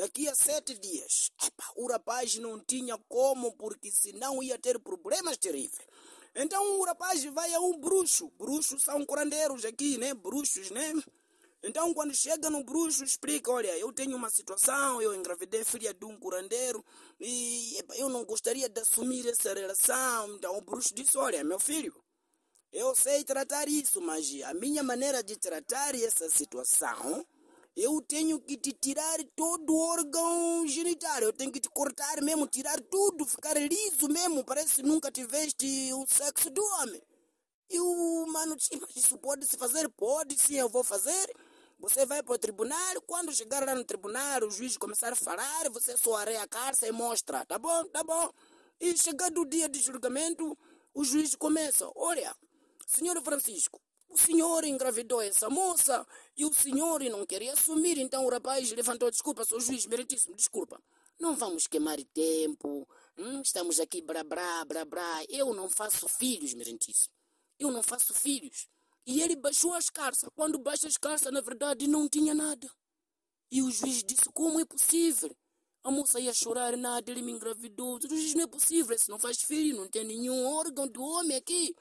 daqui 0.01 0.27
a 0.27 0.34
sete 0.34 0.74
dias. 0.79 1.31
Epa, 1.46 1.63
o 1.75 1.88
rapaz 1.88 2.36
não 2.38 2.60
tinha 2.60 2.98
como, 3.08 3.51
porque 3.51 3.91
senão 3.91 4.41
ia 4.41 4.58
ter 4.58 4.79
problemas 4.79 5.38
terríveis. 5.38 5.88
Então 6.34 6.79
o 6.79 6.84
rapaz 6.84 7.24
vai 7.25 7.53
a 7.53 7.60
um 7.60 7.77
bruxo. 7.77 8.31
Bruxos 8.31 8.84
são 8.84 9.05
curandeiros 9.05 9.63
aqui, 9.63 10.00
né? 10.00 10.15
Bruxos, 10.15 10.72
né? 10.72 10.91
Então 11.62 11.93
quando 11.93 12.15
chega 12.15 12.50
no 12.50 12.63
bruxo, 12.63 13.03
explica, 13.03 13.51
olha, 13.51 13.77
eu 13.77 13.93
tenho 13.93 14.17
uma 14.17 14.31
situação, 14.31 15.00
eu 15.00 15.13
engravidei 15.13 15.63
filha 15.63 15.93
de 15.93 16.03
um 16.03 16.17
curandeiro 16.17 16.84
e 17.20 17.77
eu 17.98 18.10
não 18.10 18.25
gostaria 18.25 18.67
de 18.67 18.81
assumir 18.81 19.27
essa 19.27 19.53
relação. 19.53 20.36
Então 20.36 20.58
o 20.58 20.62
bruxo 20.62 20.96
disse, 20.96 21.15
olha, 21.15 21.43
meu 21.43 21.60
filho, 21.60 21.93
eu 22.74 22.96
sei 22.96 23.24
tratar 23.24 23.67
isso, 23.67 24.01
mas 24.01 24.25
a 24.46 24.53
minha 24.55 24.81
maneira 24.81 25.22
de 25.22 25.36
tratar 25.36 25.93
essa 25.93 26.27
situação 26.27 27.24
eu 27.75 28.01
tenho 28.01 28.39
que 28.39 28.57
te 28.57 28.73
tirar 28.73 29.19
todo 29.35 29.73
o 29.73 29.79
órgão 29.79 30.67
genital, 30.67 31.19
eu 31.19 31.33
tenho 31.33 31.51
que 31.51 31.59
te 31.59 31.69
cortar 31.69 32.21
mesmo, 32.21 32.47
tirar 32.47 32.79
tudo, 32.81 33.25
ficar 33.25 33.55
liso 33.55 34.09
mesmo, 34.09 34.43
parece 34.43 34.75
que 34.75 34.83
nunca 34.83 35.11
tiveste 35.11 35.65
o 35.93 36.05
sexo 36.05 36.49
do 36.49 36.61
homem. 36.61 37.01
E 37.69 37.79
o 37.79 38.25
mano 38.27 38.55
disse, 38.57 38.77
mas 38.79 38.95
isso 38.95 39.17
pode 39.17 39.45
se 39.45 39.57
fazer? 39.57 39.87
Pode 39.89 40.37
sim, 40.37 40.55
eu 40.55 40.67
vou 40.67 40.83
fazer. 40.83 41.33
Você 41.79 42.05
vai 42.05 42.21
para 42.21 42.35
o 42.35 42.37
tribunal, 42.37 43.01
quando 43.07 43.33
chegar 43.33 43.65
lá 43.65 43.73
no 43.73 43.83
tribunal, 43.83 44.43
o 44.43 44.51
juiz 44.51 44.77
começar 44.77 45.13
a 45.13 45.15
falar, 45.15 45.69
você 45.69 45.97
só 45.97 46.15
areia 46.17 46.43
a 46.43 46.47
carta 46.47 46.85
e 46.85 46.91
mostra, 46.91 47.45
tá 47.45 47.57
bom, 47.57 47.85
tá 47.85 48.03
bom. 48.03 48.31
E 48.79 48.95
chegado 48.97 49.41
o 49.41 49.45
dia 49.45 49.69
de 49.69 49.79
julgamento, 49.79 50.57
o 50.93 51.03
juiz 51.03 51.33
começa, 51.35 51.89
olha, 51.95 52.35
senhor 52.85 53.19
Francisco, 53.23 53.81
o 54.12 54.18
senhor 54.18 54.65
engravidou 54.65 55.22
essa 55.22 55.50
moça 55.50 56.06
e 56.36 56.46
o 56.46 56.53
senhor 56.53 57.01
não 57.03 57.25
queria 57.25 57.53
assumir. 57.53 57.98
Então 57.98 58.25
o 58.25 58.30
rapaz 58.30 58.70
levantou, 58.72 59.10
desculpa, 59.10 59.46
sou 59.46 59.60
juiz, 59.60 59.86
meritíssimo, 59.86 60.36
desculpa. 60.36 60.82
Não 61.18 61.36
vamos 61.36 61.65
queimar 61.65 61.98
tempo. 62.13 62.88
Hum, 63.18 63.41
estamos 63.41 63.80
aqui 63.80 64.01
brá, 64.01 64.24
brá, 64.24 64.65
brá, 64.65 64.84
brá. 64.84 65.24
Eu 65.30 65.53
não 65.53 65.70
faço 65.70 66.10
filhos, 66.10 66.53
meritíssimo. 66.53 67.13
Eu 67.58 67.72
não 67.72 67.82
faço 67.82 68.13
filhos. 68.13 68.68
E 69.06 69.22
ele 69.22 69.36
baixou 69.36 69.74
as 69.74 69.89
carças. 69.89 70.30
Quando 70.36 70.60
baixa 70.60 70.88
as 70.88 70.98
carças, 70.98 71.32
na 71.32 71.41
verdade, 71.41 71.88
não 71.88 72.10
tinha 72.10 72.34
nada. 72.34 72.70
E 73.50 73.62
o 73.62 73.72
juiz 73.72 74.03
disse, 74.03 74.25
como 74.34 74.60
é 74.60 74.65
possível? 74.65 75.36
A 75.84 75.89
moça 75.89 76.20
ia 76.20 76.34
chorar, 76.34 76.75
nada, 76.77 77.10
ele 77.10 77.22
me 77.22 77.32
engravidou. 77.32 77.98
O 77.98 78.01
juiz, 78.01 78.34
não 78.34 78.44
é 78.44 78.48
possível, 78.48 78.98
se 78.98 79.10
não 79.10 79.18
faz 79.18 79.41
filho, 79.41 79.77
não 79.77 79.88
tem 79.88 80.03
nenhum 80.03 80.46
órgão 80.46 80.88
do 80.88 81.01
homem 81.01 81.38
aqui. 81.38 81.75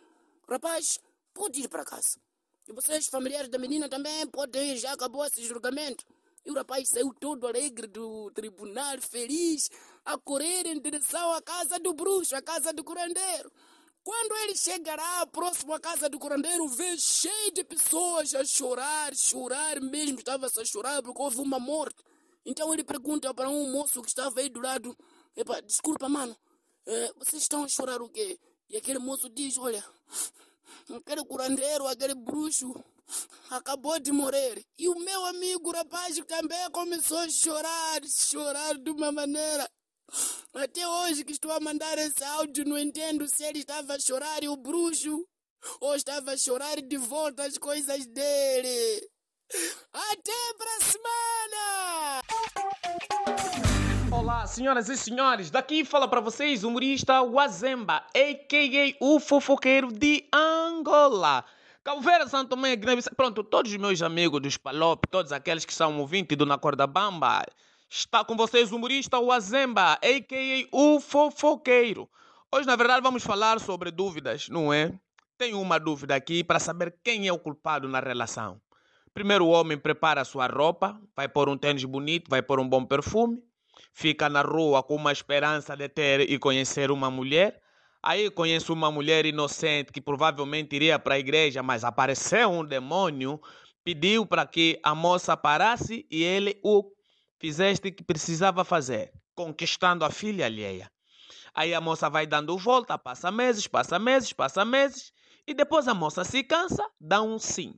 Rapaz, 0.49 0.99
pode 1.41 1.59
ir 1.59 1.69
para 1.71 1.87
casa. 1.87 2.21
E 2.69 2.73
vocês, 2.75 3.07
familiares 3.07 3.49
da 3.49 3.57
menina, 3.57 3.89
também 3.89 4.27
podem 4.27 4.73
ir, 4.73 4.77
já 4.77 4.93
acabou 4.93 5.25
esse 5.25 5.43
julgamento. 5.43 6.05
E 6.45 6.51
o 6.51 6.55
rapaz 6.55 6.91
saiu 6.91 7.15
todo 7.19 7.47
alegre 7.47 7.87
do 7.87 8.31
tribunal, 8.33 9.01
feliz, 9.01 9.71
a 10.05 10.19
correr 10.19 10.67
em 10.67 10.79
direção 10.79 11.33
à 11.33 11.41
casa 11.41 11.79
do 11.79 11.95
bruxo, 11.95 12.37
à 12.37 12.43
casa 12.43 12.75
do 12.75 12.85
curandeiro. 12.85 13.51
Quando 14.05 14.37
ele 14.43 14.55
chegará 14.55 15.27
próximo 15.29 15.73
à 15.73 15.81
casa 15.81 16.11
do 16.11 16.19
curandeiro, 16.19 16.69
vê 16.69 16.95
cheio 16.99 17.53
de 17.53 17.65
pessoas 17.65 18.35
a 18.35 18.45
chorar, 18.45 19.15
chorar 19.17 19.81
mesmo, 19.81 20.19
estava 20.19 20.47
a 20.47 20.65
chorar 20.65 21.03
porque 21.03 21.23
houve 21.23 21.39
uma 21.39 21.59
morte. 21.59 22.03
Então 22.45 22.73
ele 22.75 22.85
pergunta 22.85 23.33
para 23.33 23.49
um 23.49 23.73
moço 23.73 24.03
que 24.03 24.09
estava 24.09 24.41
aí 24.41 24.51
do 24.51 24.61
lado, 24.61 24.95
desculpa, 25.67 26.07
mano, 26.07 26.37
é, 26.87 27.13
vocês 27.15 27.43
estão 27.43 27.65
a 27.65 27.69
chorar 27.69 28.03
o 28.03 28.11
quê? 28.11 28.39
E 28.69 28.77
aquele 28.77 28.99
moço 28.99 29.29
diz, 29.31 29.57
olha, 29.59 29.85
aquele 30.97 31.25
curandeiro, 31.25 31.87
aquele 31.87 32.15
bruxo, 32.15 32.75
acabou 33.51 33.99
de 33.99 34.13
morrer. 34.13 34.65
E 34.79 34.89
o 34.89 34.99
meu 34.99 35.25
amigo 35.27 35.71
rapaz 35.71 36.17
também 36.27 36.71
começou 36.71 37.19
a 37.19 37.29
chorar, 37.29 38.01
chorar 38.07 38.79
de 38.79 38.91
uma 38.91 39.13
maneira. 39.13 39.69
Até 40.55 40.87
hoje 40.87 41.25
que 41.25 41.33
estou 41.33 41.53
a 41.53 41.61
mandar 41.61 41.97
esse 41.99 42.23
áudio, 42.25 42.65
não 42.65 42.79
entendo 42.79 43.29
se 43.29 43.45
ele 43.45 43.61
estava 43.61 43.95
a 43.95 44.01
chorar 44.01 44.43
e 44.43 44.49
o 44.49 44.57
bruxo, 44.57 45.25
ou 45.81 45.95
estava 45.95 46.33
a 46.33 46.37
chorar 46.37 46.81
de 46.81 46.97
volta 46.97 47.45
as 47.45 47.57
coisas 47.59 48.07
dele. 48.07 49.09
Até 49.93 50.55
para 50.57 50.81
semana! 50.81 52.21
Senhoras 54.51 54.89
e 54.89 54.97
senhores, 54.97 55.49
daqui 55.49 55.85
fala 55.85 56.09
para 56.09 56.21
vocês 56.21 56.65
o 56.65 56.69
humorista 56.69 57.23
Wazemba, 57.23 58.03
a.k.a. 58.13 58.97
o 58.99 59.21
fofoqueiro 59.21 59.93
de 59.93 60.25
Angola. 60.33 61.45
Calveira, 61.85 62.27
Santo 62.27 62.49
Tomé, 62.49 62.75
Guiné 62.75 63.01
Pronto, 63.17 63.45
todos 63.45 63.71
os 63.71 63.79
meus 63.79 64.03
amigos 64.03 64.43
dos 64.43 64.57
Palop, 64.57 65.05
todos 65.09 65.31
aqueles 65.31 65.65
que 65.65 65.73
são 65.73 66.01
ouvintes 66.01 66.37
do 66.37 66.45
Na 66.45 66.59
Corda 66.59 66.85
Bamba, 66.85 67.47
está 67.89 68.25
com 68.25 68.37
vocês 68.37 68.73
o 68.73 68.77
humorista 68.77 69.21
Wazemba, 69.21 69.93
a.k.a. 69.93 70.77
o 70.77 70.99
fofoqueiro. 70.99 72.11
Hoje, 72.53 72.67
na 72.67 72.75
verdade, 72.75 73.03
vamos 73.03 73.23
falar 73.23 73.61
sobre 73.61 73.93
dúvidas, 73.93 74.49
não 74.49 74.75
é? 74.75 74.93
Tenho 75.39 75.61
uma 75.61 75.79
dúvida 75.79 76.17
aqui 76.17 76.43
para 76.43 76.59
saber 76.59 76.97
quem 77.05 77.29
é 77.29 77.33
o 77.33 77.39
culpado 77.39 77.89
na 77.89 78.01
relação. 78.01 78.61
Primeiro 79.15 79.47
o 79.47 79.51
homem 79.51 79.79
prepara 79.79 80.23
a 80.23 80.25
sua 80.25 80.49
roupa, 80.49 81.01
vai 81.15 81.29
pôr 81.29 81.49
um 81.49 81.57
tênis 81.57 81.85
bonito, 81.85 82.29
vai 82.29 82.43
pôr 82.43 82.59
um 82.59 82.69
bom 82.69 82.85
perfume 82.85 83.41
fica 83.93 84.29
na 84.29 84.43
rua 84.43 84.83
com 84.83 84.97
uma 84.97 85.13
esperança 85.13 85.77
de 85.77 85.89
ter 85.89 86.21
e 86.21 86.39
conhecer 86.39 86.91
uma 86.91 87.11
mulher. 87.11 87.61
Aí 88.03 88.31
conhece 88.31 88.73
uma 88.73 88.91
mulher 88.91 89.27
inocente 89.27 89.93
que 89.93 90.01
provavelmente 90.01 90.75
iria 90.75 90.99
para 90.99 91.15
a 91.15 91.19
igreja, 91.19 91.63
mas 91.63 91.85
apareceu 91.85 92.51
um 92.51 92.65
demônio, 92.65 93.41
pediu 93.85 94.25
para 94.25 94.47
que 94.47 94.81
a 94.83 94.95
moça 94.95 95.37
parasse 95.37 96.07
e 96.11 96.23
ele 96.23 96.59
o 96.63 96.91
fizeste 97.39 97.91
que 97.91 98.03
precisava 98.03 98.65
fazer, 98.65 99.13
conquistando 99.35 100.05
a 100.05 100.11
filha 100.11 100.47
alheia. 100.47 100.91
Aí 101.55 101.75
a 101.75 101.81
moça 101.81 102.09
vai 102.09 102.27
dando 102.27 102.57
volta, 102.57 102.97
passa 102.97 103.31
meses, 103.31 103.67
passa 103.67 103.99
meses, 103.99 104.33
passa 104.33 104.65
meses, 104.65 105.13
e 105.47 105.53
depois 105.53 105.89
a 105.89 105.95
moça 105.95 106.25
se 106.25 106.43
cansa, 106.45 106.87
dá 107.01 107.21
um 107.23 107.39
sim. 107.39 107.75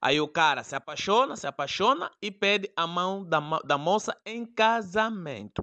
Aí 0.00 0.18
o 0.20 0.26
cara 0.26 0.64
se 0.64 0.74
apaixona, 0.74 1.36
se 1.36 1.46
apaixona 1.46 2.10
e 2.22 2.30
pede 2.30 2.70
a 2.74 2.86
mão 2.86 3.22
da, 3.22 3.40
da 3.64 3.76
moça 3.76 4.16
em 4.24 4.46
casamento. 4.46 5.62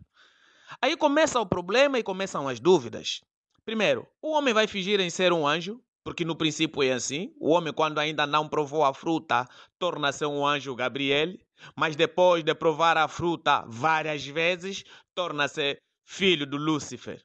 Aí 0.79 0.95
começa 0.95 1.39
o 1.39 1.45
problema 1.45 1.97
e 1.97 2.03
começam 2.03 2.47
as 2.47 2.59
dúvidas. 2.59 3.21
Primeiro, 3.65 4.07
o 4.21 4.31
homem 4.31 4.53
vai 4.53 4.67
fingir 4.67 4.99
em 4.99 5.09
ser 5.09 5.33
um 5.33 5.47
anjo, 5.47 5.81
porque 6.03 6.23
no 6.23 6.35
princípio 6.35 6.83
é 6.83 6.93
assim. 6.93 7.33
O 7.39 7.49
homem, 7.49 7.73
quando 7.73 7.99
ainda 7.99 8.27
não 8.27 8.47
provou 8.47 8.83
a 8.85 8.93
fruta, 8.93 9.47
torna-se 9.79 10.25
um 10.25 10.45
anjo 10.45 10.75
Gabriel. 10.75 11.33
Mas 11.75 11.95
depois 11.95 12.43
de 12.43 12.53
provar 12.53 12.95
a 12.95 13.07
fruta 13.07 13.65
várias 13.67 14.25
vezes, 14.25 14.83
torna-se 15.15 15.79
filho 16.05 16.45
do 16.45 16.57
Lúcifer. 16.57 17.23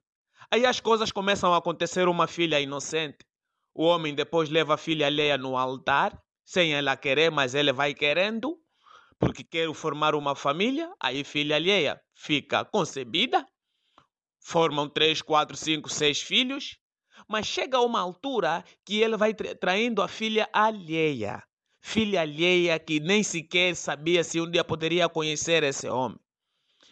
Aí 0.50 0.64
as 0.64 0.80
coisas 0.80 1.12
começam 1.12 1.52
a 1.52 1.58
acontecer 1.58 2.08
uma 2.08 2.26
filha 2.26 2.58
inocente. 2.58 3.18
O 3.74 3.84
homem 3.84 4.14
depois 4.14 4.48
leva 4.48 4.74
a 4.74 4.78
filha 4.78 5.06
alheia 5.06 5.36
no 5.36 5.56
altar 5.56 6.18
sem 6.44 6.74
ela 6.74 6.96
querer, 6.96 7.30
mas 7.30 7.54
ele 7.54 7.72
vai 7.72 7.94
querendo, 7.94 8.58
porque 9.18 9.44
quer 9.44 9.72
formar 9.74 10.14
uma 10.14 10.34
família, 10.34 10.92
aí 11.00 11.24
filha 11.24 11.56
alheia 11.56 12.00
fica 12.14 12.64
concebida, 12.64 13.46
formam 14.40 14.88
três, 14.88 15.22
quatro, 15.22 15.56
cinco, 15.56 15.88
seis 15.88 16.20
filhos, 16.20 16.78
mas 17.28 17.46
chega 17.46 17.80
uma 17.80 18.00
altura 18.00 18.64
que 18.84 19.00
ele 19.00 19.16
vai 19.16 19.32
traindo 19.34 20.02
a 20.02 20.08
filha 20.08 20.48
alheia. 20.52 21.42
Filha 21.80 22.20
alheia 22.20 22.78
que 22.78 23.00
nem 23.00 23.22
sequer 23.22 23.74
sabia 23.74 24.22
se 24.22 24.40
um 24.40 24.50
dia 24.50 24.64
poderia 24.64 25.08
conhecer 25.08 25.62
esse 25.62 25.88
homem. 25.88 26.18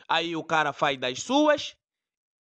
Aí 0.09 0.35
o 0.35 0.42
cara 0.42 0.73
faz 0.73 0.99
das 0.99 1.23
suas. 1.23 1.76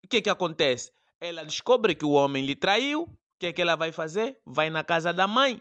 O 0.02 0.08
que 0.08 0.22
que 0.22 0.30
acontece? 0.30 0.90
Ela 1.20 1.44
descobre 1.44 1.94
que 1.94 2.04
o 2.04 2.12
homem 2.12 2.44
lhe 2.44 2.56
traiu. 2.56 3.02
O 3.02 3.18
que 3.38 3.52
que 3.52 3.60
ela 3.60 3.76
vai 3.76 3.92
fazer? 3.92 4.40
Vai 4.46 4.70
na 4.70 4.82
casa 4.82 5.12
da 5.12 5.26
mãe. 5.26 5.60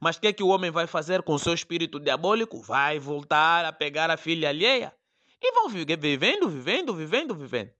Mas 0.00 0.16
o 0.16 0.20
que 0.20 0.28
é 0.28 0.32
que 0.32 0.42
o 0.42 0.48
homem 0.48 0.70
vai 0.70 0.86
fazer 0.86 1.22
com 1.22 1.38
seu 1.38 1.54
espírito 1.54 1.98
diabólico? 1.98 2.60
Vai 2.60 2.98
voltar 2.98 3.64
a 3.64 3.72
pegar 3.72 4.10
a 4.10 4.16
filha 4.16 4.48
alheia. 4.48 4.94
E 5.40 5.52
vão 5.52 5.68
vivendo, 5.68 6.48
vivendo, 6.48 6.94
vivendo, 6.94 7.34
vivendo. 7.34 7.72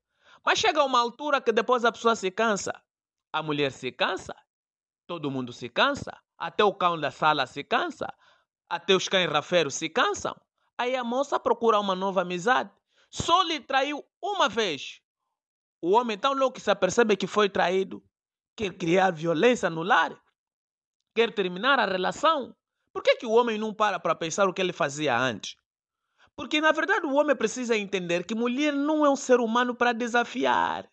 Mas 0.44 0.59
chega 0.59 0.85
uma 0.85 0.99
altura 0.99 1.40
que 1.40 1.52
depois 1.52 1.85
a 1.85 1.92
pessoa 1.92 2.16
se 2.16 2.30
cansa. 2.30 2.73
A 3.32 3.42
mulher 3.42 3.71
se 3.71 3.92
cansa, 3.92 4.35
todo 5.07 5.31
mundo 5.31 5.53
se 5.53 5.68
cansa, 5.68 6.16
até 6.37 6.64
o 6.64 6.74
cão 6.74 6.98
da 6.98 7.11
sala 7.11 7.46
se 7.46 7.62
cansa, 7.62 8.12
até 8.68 8.94
os 8.94 9.09
cães 9.09 9.31
rafeiros 9.31 9.74
se 9.74 9.88
cansam. 9.88 10.35
Aí 10.76 10.96
a 10.96 11.05
moça 11.05 11.38
procura 11.38 11.79
uma 11.79 11.94
nova 11.94 12.22
amizade. 12.22 12.70
Só 13.09 13.42
lhe 13.42 13.61
traiu 13.61 14.05
uma 14.20 14.48
vez. 14.48 15.00
O 15.81 15.92
homem 15.92 16.18
tão 16.18 16.35
louco 16.35 16.55
que 16.55 16.61
se 16.61 16.70
apercebe 16.70 17.16
que 17.16 17.26
foi 17.26 17.48
traído, 17.48 18.03
quer 18.57 18.72
criar 18.72 19.11
violência 19.11 19.70
no 19.70 19.83
lar, 19.83 20.21
quer 21.14 21.33
terminar 21.33 21.79
a 21.79 21.87
relação, 21.87 22.55
por 22.92 23.03
que, 23.03 23.16
que 23.16 23.27
o 23.27 23.33
homem 23.33 23.59
não 23.59 23.72
para 23.72 23.98
para 23.98 24.14
pensar 24.14 24.48
o 24.48 24.53
que 24.53 24.61
ele 24.61 24.72
fazia 24.72 25.18
antes? 25.18 25.57
Porque, 26.37 26.61
na 26.61 26.72
verdade, 26.72 27.07
o 27.07 27.14
homem 27.14 27.37
precisa 27.37 27.77
entender 27.77 28.25
que 28.25 28.35
mulher 28.35 28.72
não 28.72 29.05
é 29.05 29.11
um 29.11 29.16
ser 29.16 29.40
humano 29.40 29.75
para 29.75 29.92
desafiar. 29.92 30.90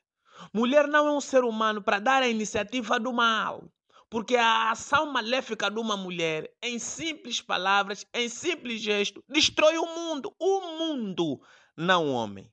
Mulher 0.53 0.87
não 0.87 1.07
é 1.07 1.11
um 1.11 1.21
ser 1.21 1.43
humano 1.43 1.81
para 1.81 1.99
dar 1.99 2.23
a 2.23 2.27
iniciativa 2.27 2.99
do 2.99 3.13
mal. 3.13 3.69
Porque 4.09 4.35
a 4.35 4.71
ação 4.71 5.11
maléfica 5.11 5.69
de 5.69 5.79
uma 5.79 5.95
mulher, 5.95 6.51
em 6.63 6.79
simples 6.79 7.41
palavras, 7.41 8.05
em 8.13 8.27
simples 8.27 8.81
gesto, 8.81 9.23
destrói 9.27 9.77
o 9.77 9.85
mundo. 9.85 10.33
O 10.39 10.61
mundo, 10.77 11.41
não 11.77 12.07
o 12.07 12.13
homem. 12.13 12.51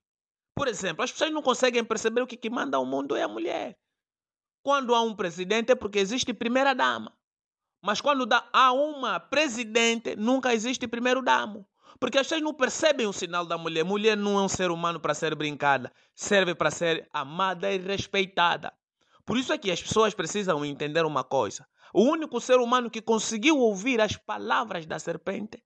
Por 0.54 0.68
exemplo, 0.68 1.02
as 1.02 1.10
pessoas 1.10 1.32
não 1.32 1.42
conseguem 1.42 1.84
perceber 1.84 2.22
o 2.22 2.26
que, 2.26 2.36
que 2.36 2.50
manda 2.50 2.78
o 2.78 2.84
mundo 2.84 3.16
é 3.16 3.22
a 3.22 3.28
mulher. 3.28 3.76
Quando 4.62 4.94
há 4.94 5.00
um 5.00 5.14
presidente 5.14 5.72
é 5.72 5.74
porque 5.74 5.98
existe 5.98 6.32
primeira 6.34 6.74
dama. 6.74 7.16
Mas 7.86 8.00
quando 8.00 8.26
dá, 8.26 8.44
há 8.52 8.72
uma 8.72 9.20
presidente, 9.20 10.16
nunca 10.16 10.52
existe 10.52 10.88
primeiro 10.88 11.22
damo. 11.22 11.64
Porque 12.00 12.18
as 12.18 12.26
pessoas 12.26 12.42
não 12.42 12.52
percebem 12.52 13.06
o 13.06 13.12
sinal 13.12 13.46
da 13.46 13.56
mulher. 13.56 13.84
Mulher 13.84 14.16
não 14.16 14.36
é 14.40 14.42
um 14.42 14.48
ser 14.48 14.72
humano 14.72 14.98
para 14.98 15.14
ser 15.14 15.36
brincada. 15.36 15.92
Serve 16.12 16.52
para 16.52 16.68
ser 16.68 17.08
amada 17.12 17.72
e 17.72 17.78
respeitada. 17.78 18.72
Por 19.24 19.38
isso 19.38 19.52
é 19.52 19.58
que 19.58 19.70
as 19.70 19.80
pessoas 19.80 20.14
precisam 20.14 20.64
entender 20.64 21.06
uma 21.06 21.22
coisa. 21.22 21.64
O 21.94 22.02
único 22.02 22.40
ser 22.40 22.56
humano 22.56 22.90
que 22.90 23.00
conseguiu 23.00 23.56
ouvir 23.56 24.00
as 24.00 24.16
palavras 24.16 24.84
da 24.84 24.98
serpente 24.98 25.62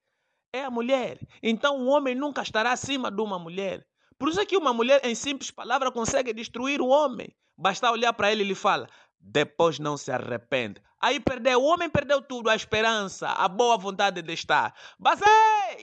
é 0.52 0.62
a 0.62 0.70
mulher. 0.70 1.18
Então 1.42 1.80
o 1.80 1.86
homem 1.86 2.14
nunca 2.14 2.42
estará 2.42 2.72
acima 2.72 3.10
de 3.10 3.22
uma 3.22 3.38
mulher. 3.38 3.86
Por 4.18 4.28
isso 4.28 4.40
é 4.40 4.44
que 4.44 4.58
uma 4.58 4.74
mulher, 4.74 5.00
em 5.04 5.14
simples 5.14 5.50
palavras, 5.50 5.90
consegue 5.94 6.34
destruir 6.34 6.82
o 6.82 6.88
homem. 6.88 7.34
Basta 7.56 7.90
olhar 7.90 8.12
para 8.12 8.30
ele 8.30 8.42
e 8.42 8.48
lhe 8.48 8.54
fala: 8.54 8.86
depois 9.20 9.78
não 9.78 9.96
se 9.96 10.10
arrepende. 10.10 10.80
Aí 11.00 11.18
perdeu, 11.20 11.60
o 11.60 11.64
homem 11.64 11.88
perdeu 11.88 12.20
tudo, 12.20 12.50
a 12.50 12.54
esperança, 12.56 13.28
a 13.28 13.48
boa 13.48 13.76
vontade 13.78 14.20
de 14.22 14.32
estar. 14.32 14.74
Basei! 14.98 15.82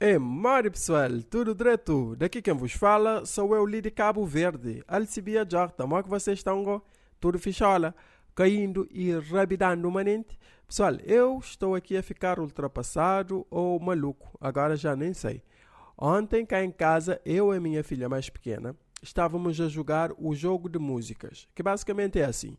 É, 0.00 0.18
Mari 0.18 0.70
pessoal, 0.70 1.08
tudo 1.30 1.54
direto? 1.54 2.16
Daqui 2.16 2.42
quem 2.42 2.52
vos 2.52 2.72
fala 2.72 3.24
sou 3.24 3.54
eu, 3.54 3.64
Lidi 3.64 3.90
Cabo 3.90 4.26
Verde. 4.26 4.82
Alcibia 4.88 5.46
Jarta, 5.48 5.84
como 5.84 5.96
é 5.96 6.02
que 6.02 6.08
vocês 6.08 6.40
estão? 6.40 6.82
Tudo 7.20 7.38
fichola, 7.38 7.94
caindo 8.34 8.88
e 8.90 9.12
rabidando 9.12 9.90
manente. 9.90 10.38
Pessoal, 10.66 10.94
eu 11.04 11.38
estou 11.38 11.74
aqui 11.74 11.96
a 11.96 12.02
ficar 12.02 12.40
ultrapassado 12.40 13.46
ou 13.50 13.78
maluco, 13.78 14.36
agora 14.40 14.76
já 14.76 14.96
nem 14.96 15.14
sei. 15.14 15.42
Ontem 15.96 16.44
cá 16.44 16.62
em 16.64 16.72
casa, 16.72 17.20
eu 17.24 17.54
e 17.54 17.60
minha 17.60 17.84
filha 17.84 18.08
mais 18.08 18.28
pequena, 18.28 18.76
estávamos 19.04 19.60
a 19.60 19.68
jogar 19.68 20.10
o 20.18 20.34
jogo 20.34 20.68
de 20.68 20.78
músicas, 20.78 21.46
que 21.54 21.62
basicamente 21.62 22.18
é 22.18 22.24
assim: 22.24 22.56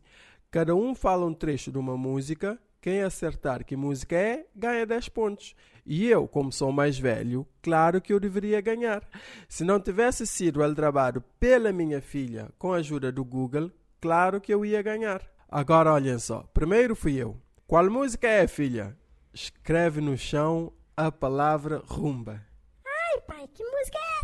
cada 0.50 0.74
um 0.74 0.94
fala 0.94 1.26
um 1.26 1.34
trecho 1.34 1.72
de 1.72 1.78
uma 1.78 1.96
música, 1.96 2.58
quem 2.80 3.02
acertar 3.02 3.64
que 3.64 3.76
música 3.76 4.14
é, 4.14 4.46
ganha 4.54 4.86
10 4.86 5.08
pontos. 5.08 5.54
E 5.84 6.06
eu, 6.08 6.26
como 6.26 6.52
sou 6.52 6.70
mais 6.70 6.98
velho, 6.98 7.46
claro 7.60 8.00
que 8.00 8.12
eu 8.12 8.20
deveria 8.20 8.60
ganhar. 8.60 9.02
Se 9.48 9.64
não 9.64 9.80
tivesse 9.80 10.26
sido 10.26 10.62
aldrabado 10.62 11.20
pela 11.38 11.72
minha 11.72 12.00
filha 12.00 12.48
com 12.58 12.72
a 12.72 12.76
ajuda 12.76 13.10
do 13.10 13.24
Google, 13.24 13.70
claro 14.00 14.40
que 14.40 14.54
eu 14.54 14.64
ia 14.64 14.82
ganhar. 14.82 15.22
Agora 15.48 15.92
olhem 15.92 16.18
só, 16.18 16.42
primeiro 16.54 16.94
fui 16.94 17.16
eu. 17.16 17.36
Qual 17.66 17.90
música 17.90 18.28
é, 18.28 18.46
filha? 18.46 18.96
Escreve 19.34 20.00
no 20.00 20.16
chão 20.16 20.72
a 20.96 21.10
palavra 21.10 21.82
rumba. 21.86 22.40
Ai, 22.84 23.20
pai, 23.22 23.48
que 23.52 23.64
música 23.64 23.98
é 23.98 24.15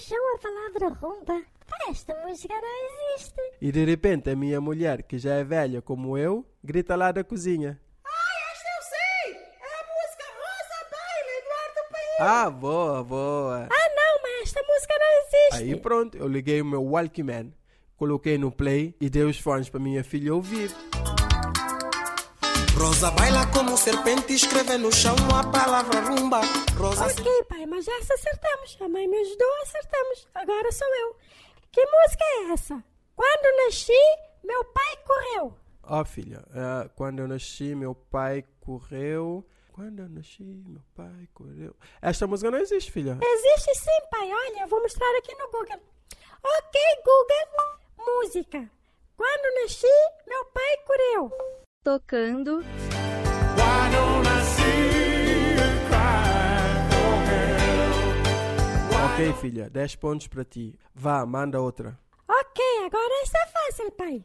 chão 0.00 0.18
a 0.34 0.38
palavra 0.38 0.98
rumba. 1.00 1.42
Esta 1.88 2.14
música 2.26 2.54
não 2.54 3.14
existe. 3.14 3.40
E 3.60 3.70
de 3.70 3.84
repente 3.84 4.30
a 4.30 4.36
minha 4.36 4.60
mulher, 4.60 5.02
que 5.02 5.18
já 5.18 5.34
é 5.34 5.44
velha 5.44 5.80
como 5.80 6.18
eu, 6.18 6.44
grita 6.64 6.96
lá 6.96 7.12
da 7.12 7.22
cozinha. 7.22 7.80
Ai, 8.04 8.52
esta 8.52 8.68
eu 8.68 8.82
sei! 8.82 9.34
É 9.34 9.80
a 9.80 9.84
música 9.86 10.24
Rosa 10.40 10.90
Baile, 10.90 11.38
Eduardo 11.38 11.92
Paes. 11.92 12.20
Ah, 12.20 12.50
boa, 12.50 13.04
boa. 13.04 13.68
Ah, 13.70 13.90
não, 13.94 14.22
mas 14.22 14.42
esta 14.42 14.62
música 14.62 14.94
não 14.98 15.18
existe. 15.22 15.62
Aí 15.62 15.76
pronto, 15.80 16.16
eu 16.16 16.26
liguei 16.26 16.60
o 16.60 16.64
meu 16.64 16.82
Walkman, 16.82 17.52
coloquei 17.96 18.36
no 18.36 18.50
play 18.50 18.94
e 19.00 19.08
dei 19.08 19.22
os 19.22 19.38
fones 19.38 19.68
para 19.68 19.80
minha 19.80 20.02
filha 20.02 20.34
ouvir. 20.34 20.70
Rosa 22.80 23.10
baila 23.10 23.46
como 23.52 23.76
serpente, 23.76 24.32
escreve 24.32 24.78
no 24.78 24.90
chão 24.90 25.14
a 25.38 25.44
palavra 25.44 26.00
rumba. 26.00 26.40
Rosa. 26.78 27.04
Ok, 27.04 27.44
pai, 27.44 27.66
mas 27.66 27.84
já 27.84 27.94
acertamos. 27.98 28.78
A 28.80 28.88
mãe 28.88 29.06
me 29.06 29.18
ajudou, 29.18 29.52
acertamos. 29.62 30.26
Agora 30.34 30.72
sou 30.72 30.88
eu. 30.88 31.16
Que 31.70 31.84
música 31.84 32.24
é 32.24 32.52
essa? 32.52 32.82
Quando 33.14 33.64
nasci, 33.66 33.92
meu 34.42 34.64
pai 34.64 34.96
correu. 35.06 35.54
Ó, 35.82 36.00
oh, 36.00 36.04
filha, 36.06 36.42
uh, 36.48 36.88
quando 36.96 37.18
eu 37.18 37.28
nasci, 37.28 37.74
meu 37.74 37.94
pai 37.94 38.46
correu. 38.60 39.46
Quando 39.72 40.00
eu 40.00 40.08
nasci, 40.08 40.42
meu 40.42 40.82
pai 40.94 41.28
correu. 41.34 41.76
Esta 42.00 42.26
música 42.26 42.50
não 42.50 42.58
existe, 42.58 42.90
filha. 42.90 43.18
Existe 43.22 43.74
sim, 43.74 44.06
pai. 44.10 44.32
Olha, 44.32 44.62
eu 44.62 44.68
vou 44.68 44.80
mostrar 44.80 45.18
aqui 45.18 45.34
no 45.34 45.50
Google. 45.50 45.82
Ok, 46.42 46.80
Google. 47.04 47.78
Música. 47.98 48.70
Quando 49.18 49.62
nasci, 49.62 49.86
meu 50.26 50.46
pai 50.46 50.76
correu. 50.86 51.30
Tocando. 51.82 52.62
Ok, 59.02 59.32
filha, 59.40 59.70
10 59.70 59.96
pontos 59.96 60.26
para 60.26 60.44
ti. 60.44 60.78
Vá, 60.94 61.24
manda 61.24 61.58
outra. 61.58 61.98
Ok, 62.28 62.62
agora 62.84 63.22
esta 63.22 63.38
é 63.38 63.46
fácil, 63.46 63.90
pai. 63.92 64.22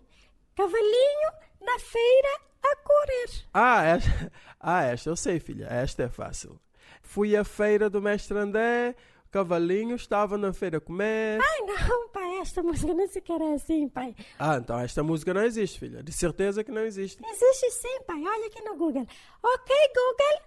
Cavalinho 0.53 1.31
na 1.61 1.79
feira 1.79 2.39
a 2.61 2.75
correr. 2.75 3.45
Ah, 3.53 3.83
esta, 3.85 4.31
ah, 4.59 4.83
esta 4.83 5.09
eu 5.11 5.15
sei, 5.15 5.39
filha. 5.39 5.67
Esta 5.67 6.03
é 6.03 6.09
fácil. 6.09 6.59
Fui 7.01 7.37
à 7.37 7.45
feira 7.45 7.89
do 7.89 8.01
mestre 8.01 8.37
André, 8.37 8.97
cavalinho 9.35 9.97
estava 9.97 10.37
na 10.37 10.53
feira 10.53 10.77
a 10.77 10.79
comer. 10.79 11.41
Ai, 11.41 11.59
não, 11.65 12.07
pai, 12.07 12.37
esta 12.37 12.63
música 12.63 12.93
nem 12.93 13.05
sequer 13.05 13.41
é 13.41 13.55
assim, 13.55 13.89
pai. 13.89 14.15
Ah, 14.39 14.55
então 14.55 14.79
esta 14.79 15.03
música 15.03 15.33
não 15.33 15.41
existe, 15.41 15.77
filha. 15.77 16.01
De 16.01 16.13
certeza 16.13 16.63
que 16.63 16.71
não 16.71 16.85
existe. 16.85 17.21
Existe 17.21 17.71
sim, 17.71 18.01
pai. 18.07 18.15
Olha 18.15 18.47
aqui 18.47 18.61
no 18.63 18.77
Google. 18.77 19.05
Ok, 19.43 19.75
Google. 19.93 20.39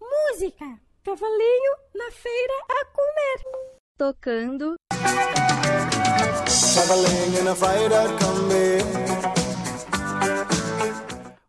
Música. 0.00 0.64
Cavalinho 1.04 1.76
na 1.94 2.10
feira 2.10 2.54
a 2.70 2.84
comer. 2.86 3.44
Tocando. 3.96 4.74
Cavalinho 6.74 7.44
na 7.44 7.54
feira 7.54 8.02
a 8.02 8.08
comer. 8.18 9.31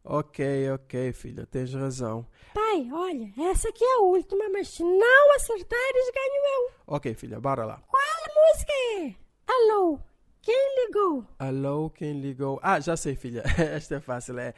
Ok, 0.06 0.70
ok, 0.72 1.14
filha, 1.14 1.46
tens 1.46 1.74
razão. 1.74 2.28
Pai, 2.54 2.90
olha, 2.92 3.32
essa 3.50 3.70
aqui 3.70 3.86
é 3.86 3.94
a 3.96 4.00
última, 4.02 4.50
mas 4.50 4.68
se 4.68 4.84
não 4.84 5.36
acertares, 5.36 6.12
ganho 6.14 6.44
eu. 6.58 6.72
Ok, 6.88 7.14
filha, 7.14 7.40
bora 7.40 7.64
lá. 7.64 7.82
Qual 7.88 8.02
música 8.36 8.74
é? 9.00 9.16
Alô, 9.48 9.98
quem 10.42 10.86
ligou? 10.86 11.26
Alô, 11.40 11.90
quem 11.90 12.20
ligou? 12.20 12.60
Ah, 12.62 12.82
já 12.82 12.98
sei, 12.98 13.16
filha. 13.16 13.44
Esta 13.58 13.96
é 13.96 14.00
fácil, 14.02 14.40
é. 14.40 14.54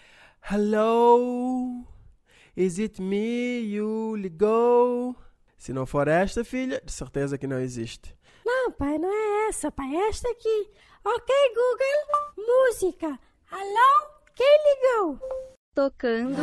Hello, 0.51 1.85
is 2.57 2.79
it 2.79 2.99
me 2.99 3.59
you 3.59 4.15
ligou? 4.15 5.15
Se 5.59 5.71
não 5.71 5.85
for 5.85 6.07
esta, 6.07 6.43
filha, 6.43 6.81
de 6.83 6.91
certeza 6.91 7.37
que 7.37 7.45
não 7.47 7.59
existe. 7.59 8.15
Não, 8.43 8.71
pai, 8.71 8.97
não 8.97 9.11
é 9.11 9.47
essa, 9.49 9.71
pai, 9.71 9.95
é 9.95 10.09
esta 10.09 10.27
aqui. 10.29 10.71
Ok, 11.03 11.35
Google, 11.49 12.47
música. 12.47 13.19
Alô, 13.51 14.14
quem 14.35 14.57
ligou? 14.65 15.19
Tocando. 15.73 16.35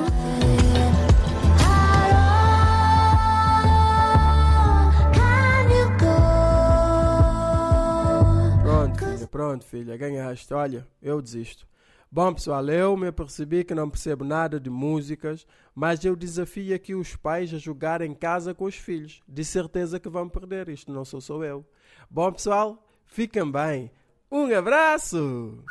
Pronto, 8.63 8.99
filha, 8.99 9.29
pronto, 9.29 9.65
filha, 9.65 9.97
ganhaste. 9.97 10.55
Olha, 10.55 10.89
eu 11.03 11.21
desisto. 11.21 11.67
Bom, 12.11 12.35
pessoal, 12.35 12.67
eu 12.69 12.97
me 12.97 13.11
percebi 13.11 13.65
que 13.65 13.75
não 13.75 13.89
percebo 13.89 14.25
nada 14.25 14.61
de 14.61 14.69
músicas, 14.69 15.47
mas 15.75 16.05
eu 16.05 16.15
desafio 16.15 16.75
aqui 16.75 16.95
os 16.95 17.17
pais 17.17 17.53
a 17.55 17.59
jogar 17.59 18.03
em 18.03 18.15
casa 18.15 18.55
com 18.55 18.65
os 18.65 18.75
filhos. 18.75 19.23
De 19.27 19.45
certeza 19.45 19.99
que 19.99 20.09
vão 20.09 20.29
perder, 20.29 20.69
isto 20.69 20.93
não 20.93 21.05
sou 21.05 21.21
só 21.21 21.43
eu. 21.43 21.65
Bom, 22.11 22.31
pessoal, 22.33 22.87
fiquem 23.07 23.51
bem. 23.51 23.91
Um 24.31 24.55
abraço! 24.55 25.65